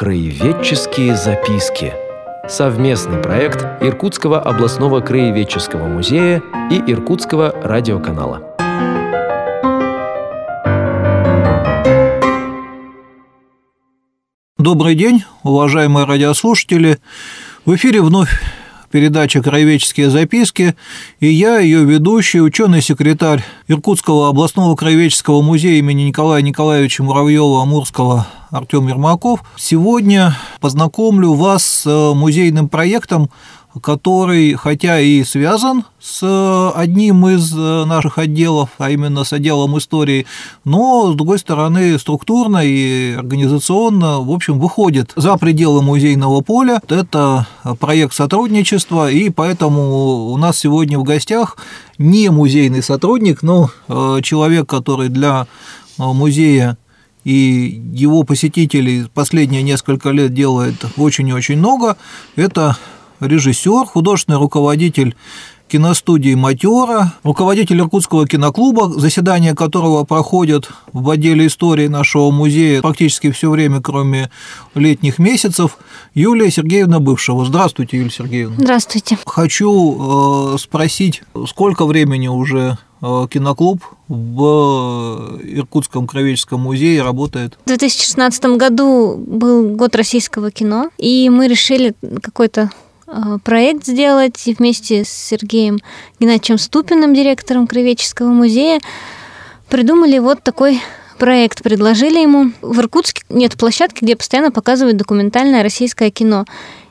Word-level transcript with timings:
Краеведческие 0.00 1.14
записки. 1.14 1.92
Совместный 2.48 3.20
проект 3.20 3.66
Иркутского 3.82 4.40
областного 4.40 5.02
краеведческого 5.02 5.88
музея 5.88 6.42
и 6.70 6.76
Иркутского 6.90 7.52
радиоканала. 7.62 8.38
Добрый 14.56 14.94
день, 14.94 15.24
уважаемые 15.42 16.06
радиослушатели. 16.06 16.98
В 17.66 17.74
эфире 17.74 18.00
вновь 18.00 18.40
передача 18.90 19.42
«Краеведческие 19.42 20.10
записки», 20.10 20.74
и 21.20 21.28
я, 21.28 21.58
ее 21.58 21.84
ведущий, 21.84 22.40
ученый-секретарь 22.40 23.44
Иркутского 23.68 24.28
областного 24.28 24.76
краеведческого 24.76 25.42
музея 25.42 25.78
имени 25.78 26.02
Николая 26.02 26.42
Николаевича 26.42 27.02
Муравьева-Амурского 27.02 28.24
Артем 28.50 28.88
Ермаков. 28.88 29.40
Сегодня 29.56 30.36
познакомлю 30.60 31.34
вас 31.34 31.64
с 31.64 32.14
музейным 32.14 32.68
проектом 32.68 33.30
который, 33.82 34.54
хотя 34.54 35.00
и 35.00 35.22
связан 35.22 35.84
с 36.00 36.72
одним 36.74 37.28
из 37.28 37.52
наших 37.52 38.18
отделов, 38.18 38.70
а 38.78 38.90
именно 38.90 39.24
с 39.24 39.32
отделом 39.32 39.78
истории, 39.78 40.26
но, 40.64 41.12
с 41.12 41.14
другой 41.14 41.38
стороны, 41.38 41.98
структурно 41.98 42.58
и 42.64 43.14
организационно, 43.14 44.20
в 44.20 44.30
общем, 44.30 44.58
выходит 44.58 45.12
за 45.14 45.36
пределы 45.36 45.82
музейного 45.82 46.40
поля. 46.40 46.80
Это 46.88 47.46
проект 47.78 48.14
сотрудничества, 48.14 49.10
и 49.10 49.30
поэтому 49.30 50.30
у 50.30 50.36
нас 50.36 50.58
сегодня 50.58 50.98
в 50.98 51.04
гостях 51.04 51.56
не 51.98 52.30
музейный 52.30 52.82
сотрудник, 52.82 53.42
но 53.42 53.70
э, 53.88 54.20
человек, 54.22 54.68
который 54.68 55.08
для 55.08 55.46
э, 55.98 56.02
музея 56.02 56.76
и 57.24 57.82
его 57.92 58.22
посетителей 58.22 59.04
последние 59.12 59.62
несколько 59.62 60.10
лет 60.10 60.32
делает 60.32 60.84
очень 60.96 61.28
и 61.28 61.32
очень 61.34 61.58
много, 61.58 61.96
это 62.36 62.78
режиссер, 63.20 63.86
художественный 63.86 64.38
руководитель 64.38 65.14
киностудии 65.70 66.34
«Матера», 66.34 67.14
руководитель 67.22 67.80
Иркутского 67.80 68.26
киноклуба, 68.26 68.90
заседания 68.90 69.54
которого 69.54 70.04
проходят 70.04 70.68
в 70.92 71.08
отделе 71.08 71.46
истории 71.46 71.86
нашего 71.86 72.30
музея 72.30 72.82
практически 72.82 73.30
все 73.30 73.48
время, 73.50 73.80
кроме 73.80 74.30
летних 74.74 75.18
месяцев, 75.18 75.78
Юлия 76.12 76.50
Сергеевна 76.50 76.98
Бывшего. 76.98 77.44
Здравствуйте, 77.44 77.98
Юлия 77.98 78.10
Сергеевна. 78.10 78.56
Здравствуйте. 78.58 79.18
Хочу 79.24 80.54
э, 80.54 80.58
спросить, 80.58 81.22
сколько 81.46 81.86
времени 81.86 82.26
уже 82.26 82.76
э, 83.00 83.26
киноклуб 83.30 83.82
в 84.08 85.38
Иркутском 85.44 86.08
краеведческом 86.08 86.62
музее 86.62 87.02
работает? 87.02 87.56
В 87.64 87.68
2016 87.68 88.44
году 88.56 89.16
был 89.16 89.76
год 89.76 89.94
российского 89.94 90.50
кино, 90.50 90.90
и 90.98 91.30
мы 91.30 91.46
решили 91.46 91.94
какой-то 92.20 92.70
проект 93.44 93.86
сделать 93.86 94.46
и 94.46 94.54
вместе 94.54 95.04
с 95.04 95.08
Сергеем 95.08 95.78
Геннадьевичем 96.18 96.58
Ступиным, 96.58 97.14
директором 97.14 97.66
Кровеческого 97.66 98.28
музея, 98.28 98.80
придумали 99.68 100.18
вот 100.18 100.42
такой 100.42 100.80
проект, 101.18 101.62
предложили 101.62 102.18
ему. 102.20 102.52
В 102.62 102.80
Иркутске 102.80 103.22
нет 103.28 103.56
площадки, 103.56 104.02
где 104.02 104.16
постоянно 104.16 104.50
показывают 104.50 104.96
документальное 104.96 105.62
российское 105.62 106.10
кино. 106.10 106.44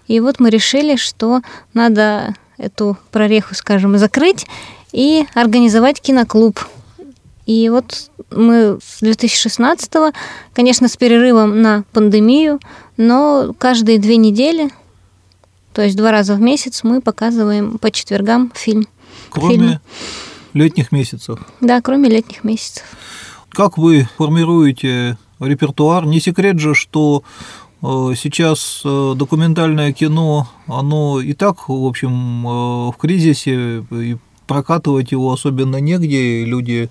И 0.08 0.20
вот 0.20 0.40
мы 0.40 0.50
решили, 0.50 0.96
что 0.96 1.42
надо 1.74 2.36
эту 2.58 2.98
прореху, 3.12 3.56
скажем, 3.56 3.98
закрыть 3.98 4.46
и 4.92 5.26
организовать 5.34 6.02
киноклуб. 6.02 6.60
И 7.46 7.70
вот 7.70 8.12
мы 8.30 8.78
с 8.84 9.00
2016 9.00 9.92
конечно, 10.54 10.88
с 10.88 10.96
перерывом 10.98 11.62
на 11.62 11.84
пандемию, 11.94 12.60
но 12.98 13.56
каждые 13.58 13.98
две 13.98 14.18
недели 14.18 14.70
то 15.74 15.82
есть 15.82 15.96
два 15.96 16.12
раза 16.12 16.36
в 16.36 16.42
месяц 16.42 16.84
мы 16.84 17.02
показываем 17.02 17.78
по 17.78 17.92
четвергам 17.92 18.52
фильм. 18.56 18.88
Кроме 19.30 19.58
фильм. 19.58 19.80
летних 20.54 20.92
месяцев? 20.92 21.40
Да, 21.62 21.82
кроме 21.82 22.10
летних 22.10 22.44
месяцев. 22.44 22.84
Как 23.50 23.78
вы 23.78 24.08
формируете 24.18 25.18
репертуар? 25.40 26.06
Не 26.06 26.20
секрет 26.20 26.60
же, 26.60 26.74
что 26.76 27.24
э, 27.82 28.14
сейчас 28.16 28.82
э, 28.84 29.14
документальное 29.16 29.92
кино, 29.94 30.48
оно 30.68 31.22
и 31.22 31.34
так, 31.34 31.70
в 31.70 31.86
общем, 31.86 32.48
э, 32.48 32.92
в 32.92 32.96
кризисе, 32.98 33.86
и 33.92 34.18
прокатывать 34.48 35.12
его 35.12 35.32
особенно 35.32 35.78
негде. 35.78 36.44
Люди 36.44 36.90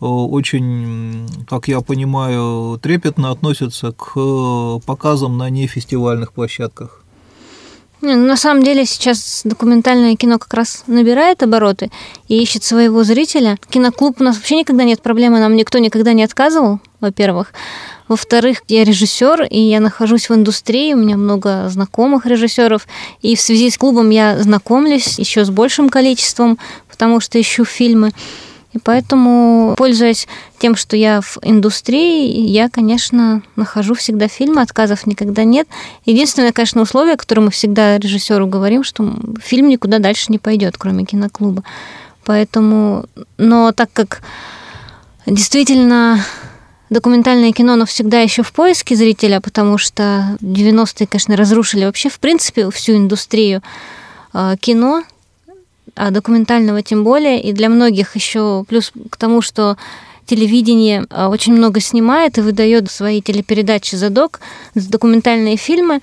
очень, 0.00 1.28
как 1.48 1.68
я 1.68 1.80
понимаю, 1.80 2.78
трепетно 2.82 3.30
относятся 3.30 3.92
к 3.92 4.80
показам 4.84 5.38
на 5.38 5.48
нефестивальных 5.48 6.32
площадках. 6.32 7.05
Ну, 8.02 8.14
на 8.14 8.36
самом 8.36 8.62
деле 8.62 8.84
сейчас 8.84 9.40
документальное 9.44 10.16
кино 10.16 10.38
как 10.38 10.52
раз 10.52 10.84
набирает 10.86 11.42
обороты 11.42 11.90
и 12.28 12.40
ищет 12.40 12.62
своего 12.62 13.04
зрителя. 13.04 13.58
Киноклуб 13.70 14.20
у 14.20 14.24
нас 14.24 14.36
вообще 14.36 14.56
никогда 14.56 14.84
нет 14.84 15.00
проблемы, 15.00 15.40
нам 15.40 15.56
никто 15.56 15.78
никогда 15.78 16.12
не 16.12 16.22
отказывал, 16.22 16.78
во-первых. 17.00 17.54
Во-вторых, 18.06 18.62
я 18.68 18.84
режиссер, 18.84 19.44
и 19.44 19.58
я 19.58 19.80
нахожусь 19.80 20.28
в 20.28 20.34
индустрии, 20.34 20.92
у 20.92 20.98
меня 20.98 21.16
много 21.16 21.68
знакомых 21.68 22.26
режиссеров, 22.26 22.86
и 23.22 23.34
в 23.34 23.40
связи 23.40 23.70
с 23.70 23.78
клубом 23.78 24.10
я 24.10 24.38
знакомлюсь 24.38 25.18
еще 25.18 25.44
с 25.44 25.50
большим 25.50 25.88
количеством, 25.88 26.58
потому 26.88 27.20
что 27.20 27.40
ищу 27.40 27.64
фильмы. 27.64 28.12
И 28.76 28.78
поэтому, 28.78 29.74
пользуясь 29.78 30.28
тем, 30.58 30.76
что 30.76 30.96
я 30.98 31.22
в 31.22 31.38
индустрии, 31.40 32.46
я, 32.46 32.68
конечно, 32.68 33.42
нахожу 33.56 33.94
всегда 33.94 34.28
фильмы, 34.28 34.60
отказов 34.60 35.06
никогда 35.06 35.44
нет. 35.44 35.66
Единственное, 36.04 36.52
конечно, 36.52 36.82
условие, 36.82 37.16
которое 37.16 37.40
мы 37.40 37.50
всегда 37.50 37.96
режиссеру 37.96 38.46
говорим, 38.46 38.84
что 38.84 39.14
фильм 39.42 39.68
никуда 39.68 39.98
дальше 39.98 40.26
не 40.28 40.38
пойдет, 40.38 40.76
кроме 40.76 41.04
киноклуба. 41.04 41.64
Поэтому, 42.24 43.06
но 43.38 43.72
так 43.72 43.88
как 43.94 44.20
действительно 45.24 46.22
документальное 46.90 47.52
кино, 47.52 47.72
оно 47.72 47.86
всегда 47.86 48.20
еще 48.20 48.42
в 48.42 48.52
поиске 48.52 48.94
зрителя, 48.94 49.40
потому 49.40 49.78
что 49.78 50.36
90-е, 50.42 51.06
конечно, 51.06 51.34
разрушили 51.34 51.86
вообще, 51.86 52.10
в 52.10 52.18
принципе, 52.20 52.70
всю 52.70 52.96
индустрию 52.96 53.62
а, 54.34 54.56
кино, 54.58 55.02
а 55.96 56.10
документального 56.10 56.82
тем 56.82 57.04
более, 57.04 57.42
и 57.42 57.52
для 57.52 57.68
многих 57.68 58.14
еще 58.14 58.64
плюс 58.68 58.92
к 59.10 59.16
тому, 59.16 59.40
что 59.40 59.76
телевидение 60.26 61.06
а, 61.10 61.28
очень 61.28 61.54
много 61.54 61.80
снимает 61.80 62.36
и 62.38 62.42
выдает 62.42 62.90
свои 62.90 63.22
телепередачи 63.22 63.94
за 63.94 64.10
док, 64.10 64.40
документальные 64.74 65.56
фильмы. 65.56 66.00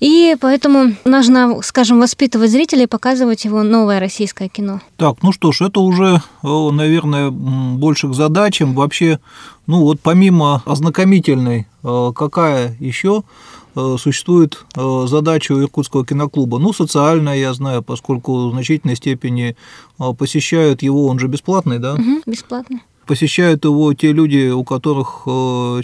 И 0.00 0.36
поэтому 0.40 0.94
нужно, 1.04 1.60
скажем, 1.62 2.00
воспитывать 2.00 2.50
зрителей, 2.50 2.88
показывать 2.88 3.44
его 3.44 3.62
новое 3.62 4.00
российское 4.00 4.48
кино. 4.48 4.80
Так, 4.96 5.22
ну 5.22 5.30
что 5.30 5.52
ж, 5.52 5.60
это 5.60 5.78
уже, 5.80 6.20
наверное, 6.42 7.30
больше 7.30 8.08
к 8.08 8.14
задачам. 8.14 8.74
Вообще, 8.74 9.20
ну 9.68 9.82
вот 9.82 10.00
помимо 10.00 10.62
ознакомительной, 10.66 11.68
э, 11.84 12.12
какая 12.16 12.76
еще 12.80 13.22
Э, 13.22 13.51
существует 13.74 14.64
э, 14.76 15.04
задача 15.06 15.52
у 15.52 15.60
Иркутского 15.60 16.04
киноклуба. 16.04 16.58
Ну, 16.58 16.72
социальная, 16.72 17.36
я 17.36 17.54
знаю, 17.54 17.82
поскольку 17.82 18.48
в 18.48 18.52
значительной 18.52 18.96
степени 18.96 19.56
э, 19.98 20.12
посещают 20.18 20.82
его, 20.82 21.06
он 21.06 21.18
же 21.18 21.28
бесплатный, 21.28 21.78
да? 21.78 21.94
Угу, 21.94 22.22
бесплатный. 22.26 22.82
Посещают 23.06 23.64
его 23.64 23.92
те 23.94 24.12
люди, 24.12 24.50
у 24.50 24.62
которых 24.62 25.22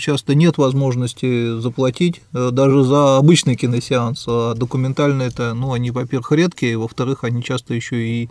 часто 0.01 0.37
нет 0.37 0.57
возможности 0.57 1.59
заплатить 1.59 2.23
даже 2.33 2.85
за 2.85 3.17
обычный 3.17 3.57
киносеанс. 3.57 4.25
А 4.29 4.55
документальные 4.55 5.27
это, 5.27 5.53
ну, 5.53 5.73
они, 5.73 5.91
во-первых, 5.91 6.31
редкие, 6.31 6.79
во-вторых, 6.79 7.25
они 7.25 7.43
часто 7.43 7.75
еще 7.75 7.97
и 7.97 8.31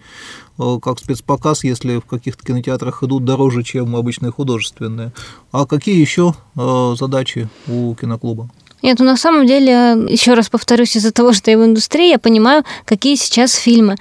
как 0.58 1.00
спецпоказ, 1.00 1.66
если 1.66 1.98
в 1.98 2.06
каких-то 2.06 2.46
кинотеатрах 2.46 3.04
идут 3.04 3.26
дороже, 3.26 3.64
чем 3.64 3.94
обычные 3.94 4.32
художественные. 4.32 5.12
А 5.52 5.66
какие 5.66 6.00
еще 6.00 6.34
задачи 6.56 7.50
у 7.68 7.94
киноклуба? 7.94 8.50
Нет, 8.84 9.00
ну 9.00 9.06
на 9.06 9.18
самом 9.18 9.48
деле, 9.48 9.96
еще 10.08 10.34
раз 10.34 10.50
повторюсь, 10.50 10.96
из-за 10.96 11.12
того, 11.12 11.34
что 11.34 11.50
я 11.50 11.58
в 11.58 11.66
индустрии, 11.66 12.10
я 12.10 12.20
понимаю, 12.20 12.64
какие 12.86 13.16
сейчас 13.16 13.54
фильмы. 13.56 13.96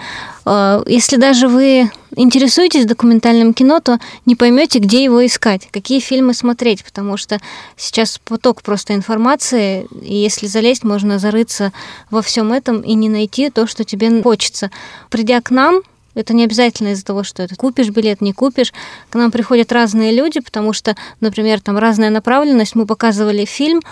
А, 0.45 0.83
если 0.87 1.17
даже 1.17 1.49
вы 1.49 1.91
интересуетесь 2.15 2.85
документальным 2.85 3.55
кино, 3.55 3.81
то 3.81 3.99
не 4.27 4.37
поймете, 4.37 4.79
где 4.79 5.03
его 5.03 5.25
искать, 5.25 5.69
какие 5.73 6.01
фильмы 6.01 6.35
смотреть, 6.35 6.85
потому 6.85 7.17
что 7.17 7.39
сейчас 7.77 8.21
поток 8.25 8.63
просто 8.63 8.95
информации, 8.95 9.87
и 10.03 10.15
если 10.15 10.47
залезть, 10.47 10.85
можно 10.85 11.19
зарыться 11.19 11.73
во 12.11 12.21
всем 12.21 12.53
этом 12.53 12.81
и 12.83 12.95
не 12.95 13.09
найти 13.09 13.49
то, 13.51 13.67
что 13.67 13.85
тебе 13.85 14.23
хочется. 14.23 14.71
Придя 15.11 15.41
к 15.41 15.51
нам, 15.51 15.83
это 16.17 16.35
не 16.35 16.45
обязательно 16.45 16.89
из-за 16.89 17.05
того, 17.05 17.23
что 17.23 17.43
это 17.43 17.55
купишь 17.55 17.91
билет, 17.91 18.21
не 18.21 18.33
купишь. 18.33 18.73
К 19.11 19.15
нам 19.15 19.31
приходят 19.31 19.71
разные 19.71 20.13
люди, 20.13 20.41
потому 20.41 20.73
что, 20.73 20.97
например, 21.21 21.61
там 21.61 21.79
разная 21.79 22.11
направленность. 22.11 22.75
Мы 22.75 22.87
показывали 22.87 23.45
фильм, 23.45 23.83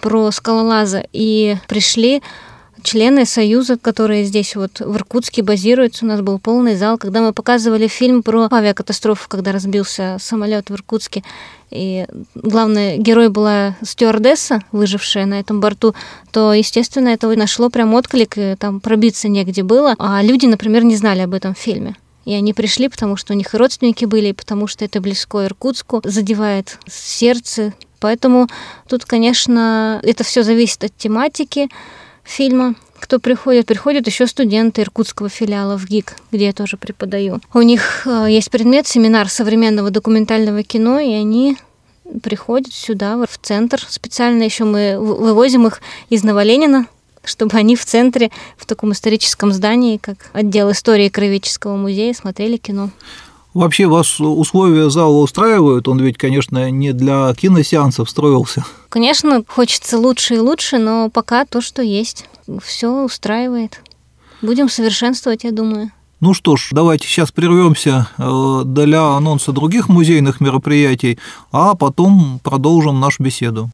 про 0.00 0.30
скалолаза 0.30 1.04
и 1.12 1.56
пришли 1.68 2.22
члены 2.86 3.26
Союза, 3.26 3.76
которые 3.76 4.24
здесь 4.24 4.54
вот 4.54 4.78
в 4.78 4.94
Иркутске 4.94 5.42
базируются. 5.42 6.04
У 6.04 6.08
нас 6.08 6.20
был 6.20 6.38
полный 6.38 6.76
зал, 6.76 6.98
когда 6.98 7.20
мы 7.20 7.32
показывали 7.32 7.88
фильм 7.88 8.22
про 8.22 8.48
авиакатастрофу, 8.50 9.28
когда 9.28 9.50
разбился 9.50 10.18
самолет 10.20 10.70
в 10.70 10.74
Иркутске. 10.74 11.24
И 11.72 12.06
главный 12.36 12.96
герой 12.96 13.28
была 13.28 13.74
стюардесса, 13.82 14.62
выжившая 14.70 15.26
на 15.26 15.40
этом 15.40 15.60
борту, 15.60 15.96
то, 16.30 16.52
естественно, 16.52 17.08
это 17.08 17.28
нашло 17.34 17.70
прям 17.70 17.92
отклик, 17.92 18.38
и 18.38 18.54
там 18.54 18.78
пробиться 18.78 19.28
негде 19.28 19.64
было. 19.64 19.96
А 19.98 20.22
люди, 20.22 20.46
например, 20.46 20.84
не 20.84 20.94
знали 20.94 21.22
об 21.22 21.34
этом 21.34 21.56
фильме. 21.56 21.96
И 22.24 22.32
они 22.34 22.52
пришли, 22.52 22.88
потому 22.88 23.16
что 23.16 23.32
у 23.32 23.36
них 23.36 23.52
родственники 23.52 24.04
были, 24.04 24.28
и 24.28 24.32
потому 24.32 24.68
что 24.68 24.84
это 24.84 25.00
близко 25.00 25.44
Иркутску, 25.44 26.02
задевает 26.04 26.78
сердце. 26.88 27.74
Поэтому 27.98 28.46
тут, 28.88 29.04
конечно, 29.04 30.00
это 30.04 30.22
все 30.22 30.44
зависит 30.44 30.84
от 30.84 30.96
тематики 30.96 31.68
фильма. 32.26 32.74
Кто 32.98 33.18
приходит? 33.18 33.66
Приходят 33.66 34.06
еще 34.06 34.26
студенты 34.26 34.82
иркутского 34.82 35.28
филиала 35.28 35.76
в 35.78 35.86
ГИК, 35.86 36.16
где 36.32 36.46
я 36.46 36.52
тоже 36.52 36.76
преподаю. 36.76 37.40
У 37.54 37.60
них 37.60 38.06
э, 38.06 38.26
есть 38.28 38.50
предмет 38.50 38.86
семинар 38.86 39.28
современного 39.28 39.90
документального 39.90 40.62
кино, 40.62 40.98
и 40.98 41.12
они 41.12 41.56
приходят 42.22 42.72
сюда, 42.72 43.16
в 43.16 43.38
центр. 43.38 43.84
Специально 43.88 44.42
еще 44.42 44.64
мы 44.64 44.98
вывозим 44.98 45.66
их 45.66 45.80
из 46.08 46.24
Новоленина, 46.24 46.86
чтобы 47.24 47.56
они 47.56 47.76
в 47.76 47.84
центре, 47.84 48.30
в 48.56 48.66
таком 48.66 48.92
историческом 48.92 49.52
здании, 49.52 49.98
как 49.98 50.30
отдел 50.32 50.70
истории 50.70 51.08
Кровеческого 51.08 51.76
музея, 51.76 52.14
смотрели 52.14 52.56
кино. 52.56 52.90
Вообще 53.56 53.86
вас 53.86 54.20
условия 54.20 54.90
зала 54.90 55.16
устраивают? 55.16 55.88
Он 55.88 55.98
ведь, 55.98 56.18
конечно, 56.18 56.70
не 56.70 56.92
для 56.92 57.32
киносеансов 57.32 58.10
строился. 58.10 58.66
Конечно, 58.90 59.42
хочется 59.48 59.96
лучше 59.98 60.34
и 60.34 60.38
лучше, 60.38 60.76
но 60.76 61.08
пока 61.08 61.46
то, 61.46 61.62
что 61.62 61.80
есть, 61.80 62.28
все 62.62 63.02
устраивает. 63.02 63.80
Будем 64.42 64.68
совершенствовать, 64.68 65.44
я 65.44 65.52
думаю. 65.52 65.90
Ну 66.20 66.34
что 66.34 66.56
ж, 66.56 66.68
давайте 66.72 67.08
сейчас 67.08 67.32
прервемся 67.32 68.08
э, 68.18 68.62
для 68.66 69.16
анонса 69.16 69.52
других 69.52 69.88
музейных 69.88 70.42
мероприятий, 70.42 71.18
а 71.50 71.74
потом 71.74 72.40
продолжим 72.44 73.00
нашу 73.00 73.22
беседу. 73.22 73.70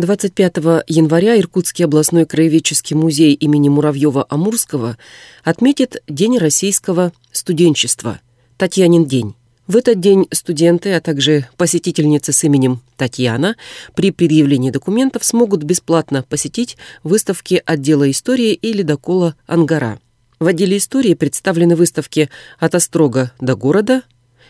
25 0.00 0.84
января 0.86 1.38
Иркутский 1.38 1.84
областной 1.84 2.24
краеведческий 2.24 2.96
музей 2.96 3.34
имени 3.34 3.68
Муравьева-Амурского 3.68 4.96
отметит 5.44 6.02
День 6.08 6.38
российского 6.38 7.12
студенчества– 7.32 8.20
Татьянин 8.56 9.04
день. 9.04 9.34
В 9.66 9.76
этот 9.76 10.00
день 10.00 10.26
студенты, 10.32 10.94
а 10.94 11.00
также 11.00 11.48
посетительницы 11.56 12.32
с 12.32 12.42
именем 12.44 12.80
Татьяна 12.96 13.56
при 13.94 14.10
предъявлении 14.10 14.70
документов 14.70 15.22
смогут 15.24 15.62
бесплатно 15.62 16.22
посетить 16.22 16.76
выставки 17.04 17.62
отдела 17.64 18.10
истории 18.10 18.54
и 18.54 18.72
ледокола 18.72 19.36
«Ангара». 19.46 20.00
В 20.38 20.46
отделе 20.46 20.78
истории 20.78 21.14
представлены 21.14 21.76
выставки 21.76 22.30
«От 22.58 22.74
острога 22.74 23.32
до 23.38 23.54
города», 23.54 24.02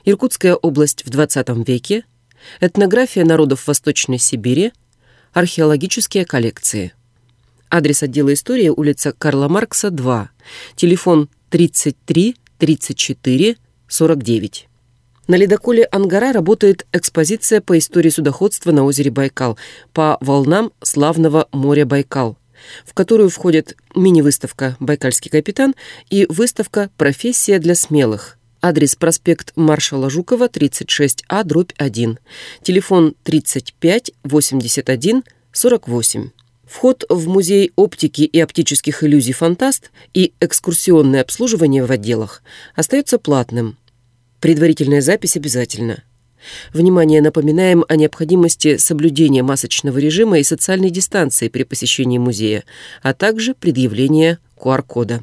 «Иркутская 0.05 0.55
область 0.55 1.05
в 1.05 1.11
XX 1.11 1.64
веке», 1.67 2.05
«Этнография 2.61 3.25
народов 3.25 3.67
Восточной 3.67 4.19
Сибири», 4.19 4.73
археологические 5.32 6.25
коллекции. 6.25 6.93
Адрес 7.71 8.03
отдела 8.03 8.32
истории 8.35 8.69
улица 8.69 9.12
Карла 9.12 9.49
Маркса, 9.49 9.91
2. 9.91 10.31
Телефон 10.75 11.29
33 11.50 12.37
34 12.59 13.56
49. 13.87 14.69
На 15.29 15.37
ледоколе 15.37 15.85
«Ангара» 15.85 16.32
работает 16.32 16.87
экспозиция 16.93 17.61
по 17.61 17.79
истории 17.79 18.11
судоходства 18.11 18.73
на 18.73 18.85
озере 18.85 19.12
Байкал 19.12 19.56
по 19.93 20.19
волнам 20.21 20.73
славного 20.82 21.49
моря 21.53 21.87
Байкал, 21.87 22.37
в 22.85 22.94
которую 22.94 23.31
входят 23.31 23.77
мини-выставка 23.94 24.77
«Байкальский 24.81 25.31
капитан» 25.31 25.77
и 26.09 26.27
выставка 26.29 26.91
«Профессия 26.97 27.61
для 27.61 27.77
смелых», 27.77 28.39
Адрес 28.62 28.94
проспект 28.94 29.52
маршала 29.56 30.10
Жукова, 30.10 30.48
36А, 30.48 31.44
дробь 31.44 31.72
1. 31.78 32.18
Телефон 32.62 33.14
35 33.24 34.12
81 34.22 35.24
48. 35.52 36.30
Вход 36.66 37.04
в 37.08 37.26
музей 37.26 37.72
оптики 37.74 38.22
и 38.22 38.38
оптических 38.38 39.02
иллюзий 39.02 39.32
«Фантаст» 39.32 39.90
и 40.12 40.34
экскурсионное 40.40 41.22
обслуживание 41.22 41.84
в 41.84 41.90
отделах 41.90 42.42
остается 42.76 43.18
платным. 43.18 43.76
Предварительная 44.40 45.00
запись 45.00 45.36
обязательна. 45.36 46.04
Внимание, 46.72 47.22
напоминаем 47.22 47.84
о 47.88 47.96
необходимости 47.96 48.76
соблюдения 48.76 49.42
масочного 49.42 49.98
режима 49.98 50.38
и 50.38 50.44
социальной 50.44 50.90
дистанции 50.90 51.48
при 51.48 51.64
посещении 51.64 52.18
музея, 52.18 52.64
а 53.02 53.14
также 53.14 53.54
предъявления 53.54 54.38
QR-кода. 54.56 55.22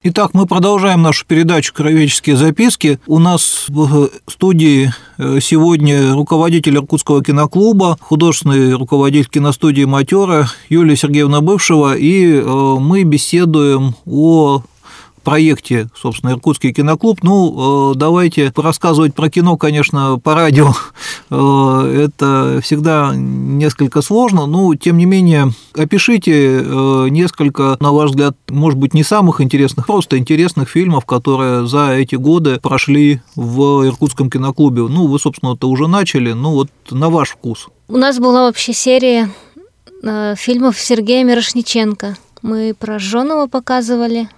Итак, 0.00 0.30
мы 0.32 0.46
продолжаем 0.46 1.02
нашу 1.02 1.26
передачу 1.26 1.74
«Кровеческие 1.74 2.36
записки». 2.36 3.00
У 3.08 3.18
нас 3.18 3.64
в 3.66 4.10
студии 4.28 4.92
э, 5.18 5.40
сегодня 5.42 6.14
руководитель 6.14 6.76
Иркутского 6.76 7.20
киноклуба, 7.20 7.98
художественный 8.00 8.74
руководитель 8.74 9.28
киностудии 9.28 9.82
«Матера» 9.82 10.46
Юлия 10.68 10.94
Сергеевна 10.94 11.40
Бывшего, 11.40 11.96
и 11.96 12.34
э, 12.34 12.42
мы 12.44 13.02
беседуем 13.02 13.96
о 14.06 14.62
проекте, 15.22 15.88
собственно, 15.96 16.30
Иркутский 16.30 16.72
киноклуб. 16.72 17.22
Ну, 17.22 17.92
э, 17.92 17.94
давайте 17.96 18.52
рассказывать 18.56 19.14
про 19.14 19.28
кино, 19.30 19.56
конечно, 19.56 20.18
по 20.18 20.34
радио. 20.34 20.72
Э, 21.30 22.06
это 22.06 22.60
всегда 22.62 23.12
несколько 23.14 24.00
сложно, 24.00 24.46
но, 24.46 24.74
тем 24.74 24.96
не 24.96 25.04
менее, 25.04 25.52
опишите 25.74 26.62
э, 26.62 27.08
несколько, 27.10 27.76
на 27.80 27.92
ваш 27.92 28.10
взгляд, 28.10 28.34
может 28.48 28.78
быть, 28.78 28.94
не 28.94 29.02
самых 29.02 29.42
интересных, 29.42 29.86
просто 29.86 30.16
интересных 30.16 30.70
фильмов, 30.70 31.04
которые 31.04 31.66
за 31.66 31.90
эти 31.90 32.14
годы 32.14 32.58
прошли 32.60 33.20
в 33.36 33.86
Иркутском 33.86 34.30
киноклубе. 34.30 34.82
Ну, 34.88 35.06
вы, 35.06 35.18
собственно, 35.18 35.52
это 35.54 35.66
уже 35.66 35.86
начали, 35.86 36.32
ну, 36.32 36.52
вот 36.52 36.70
на 36.90 37.10
ваш 37.10 37.30
вкус. 37.30 37.68
У 37.88 37.98
нас 37.98 38.18
была 38.18 38.46
вообще 38.46 38.72
серия 38.72 39.30
фильмов 40.36 40.78
Сергея 40.78 41.24
Мирошниченко. 41.24 42.16
Мы 42.42 42.74
про 42.78 42.98
Жонова 42.98 43.48
показывали, 43.48 44.28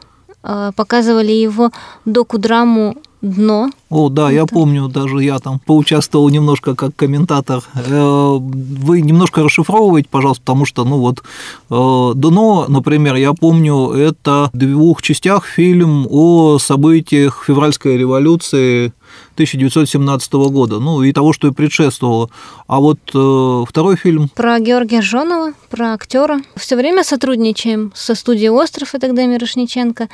показывали 0.43 1.33
его 1.33 1.71
доку-драму 2.05 2.97
дно. 3.23 3.71
О, 3.91 4.09
да, 4.09 4.31
я 4.31 4.47
помню, 4.47 4.89
даже 4.89 5.23
я 5.23 5.39
там 5.39 5.59
поучаствовал 5.59 6.29
немножко 6.31 6.75
как 6.75 6.97
комментатор. 6.97 7.63
Э, 7.75 8.39
вы 8.41 9.03
немножко 9.03 9.43
расшифровываете, 9.43 10.09
пожалуйста, 10.11 10.43
потому 10.43 10.65
что, 10.65 10.85
ну 10.85 10.99
вот, 10.99 11.23
э, 11.71 12.13
дно, 12.15 12.67
например, 12.69 13.17
я 13.17 13.33
помню, 13.35 13.91
это 13.91 14.51
в 14.53 14.57
двух 14.57 15.03
частях 15.03 15.45
фильм 15.47 16.07
о 16.09 16.59
событиях 16.59 17.45
февральской 17.47 17.97
революции 17.97 18.93
1917 19.41 20.33
года, 20.35 20.81
ну 20.81 21.03
и 21.03 21.13
того, 21.13 21.33
что 21.33 21.49
и 21.49 21.51
предшествовало. 21.51 22.29
А 22.67 22.79
вот 22.79 22.99
э, 23.15 23.65
второй 23.67 23.97
фильм... 23.97 24.29
Про 24.29 24.61
Георгия 24.61 25.01
Жонова, 25.01 25.55
про 25.71 25.95
актера. 25.95 26.41
Все 26.57 26.77
время 26.77 27.05
сотрудничаем 27.05 27.91
со 27.95 28.15
студией 28.15 28.51
«Остров» 28.51 28.95
и 28.95 28.99
тогда 28.99 29.25
Мирошниченко. 29.25 30.11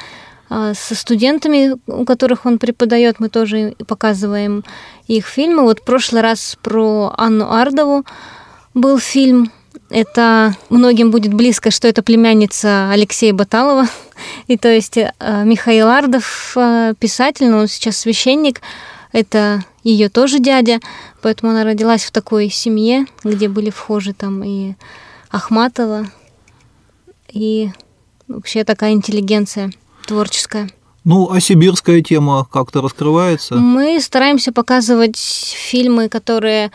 А 0.48 0.74
со 0.74 0.94
студентами, 0.94 1.74
у 1.88 2.04
которых 2.04 2.46
он 2.46 2.58
преподает, 2.58 3.18
мы 3.18 3.28
тоже 3.28 3.74
показываем 3.88 4.62
их 5.08 5.26
фильмы. 5.26 5.64
Вот 5.64 5.80
в 5.80 5.84
прошлый 5.84 6.22
раз 6.22 6.56
про 6.62 7.12
Анну 7.16 7.50
Ардову 7.50 8.04
был 8.72 9.00
фильм. 9.00 9.50
Это 9.90 10.54
многим 10.70 11.10
будет 11.10 11.34
близко, 11.34 11.72
что 11.72 11.88
это 11.88 12.02
племянница 12.04 12.90
Алексея 12.92 13.32
Баталова. 13.32 13.88
И 14.46 14.56
то 14.56 14.68
есть 14.68 14.96
э, 14.96 15.10
Михаил 15.44 15.88
Ардов, 15.88 16.52
э, 16.56 16.94
писатель, 16.98 17.48
но 17.48 17.58
он 17.58 17.68
сейчас 17.68 17.96
священник, 17.96 18.60
это 19.16 19.64
ее 19.82 20.10
тоже 20.10 20.40
дядя, 20.40 20.78
поэтому 21.22 21.52
она 21.52 21.64
родилась 21.64 22.04
в 22.04 22.10
такой 22.10 22.50
семье, 22.50 23.06
где 23.24 23.48
были 23.48 23.70
вхожи 23.70 24.12
там 24.12 24.44
и 24.44 24.74
Ахматова, 25.30 26.06
и 27.32 27.70
вообще 28.28 28.62
такая 28.64 28.92
интеллигенция 28.92 29.72
творческая. 30.06 30.68
Ну, 31.04 31.30
а 31.30 31.40
сибирская 31.40 32.02
тема 32.02 32.46
как-то 32.52 32.82
раскрывается? 32.82 33.54
Мы 33.54 34.00
стараемся 34.00 34.52
показывать 34.52 35.16
фильмы, 35.16 36.10
которые 36.10 36.70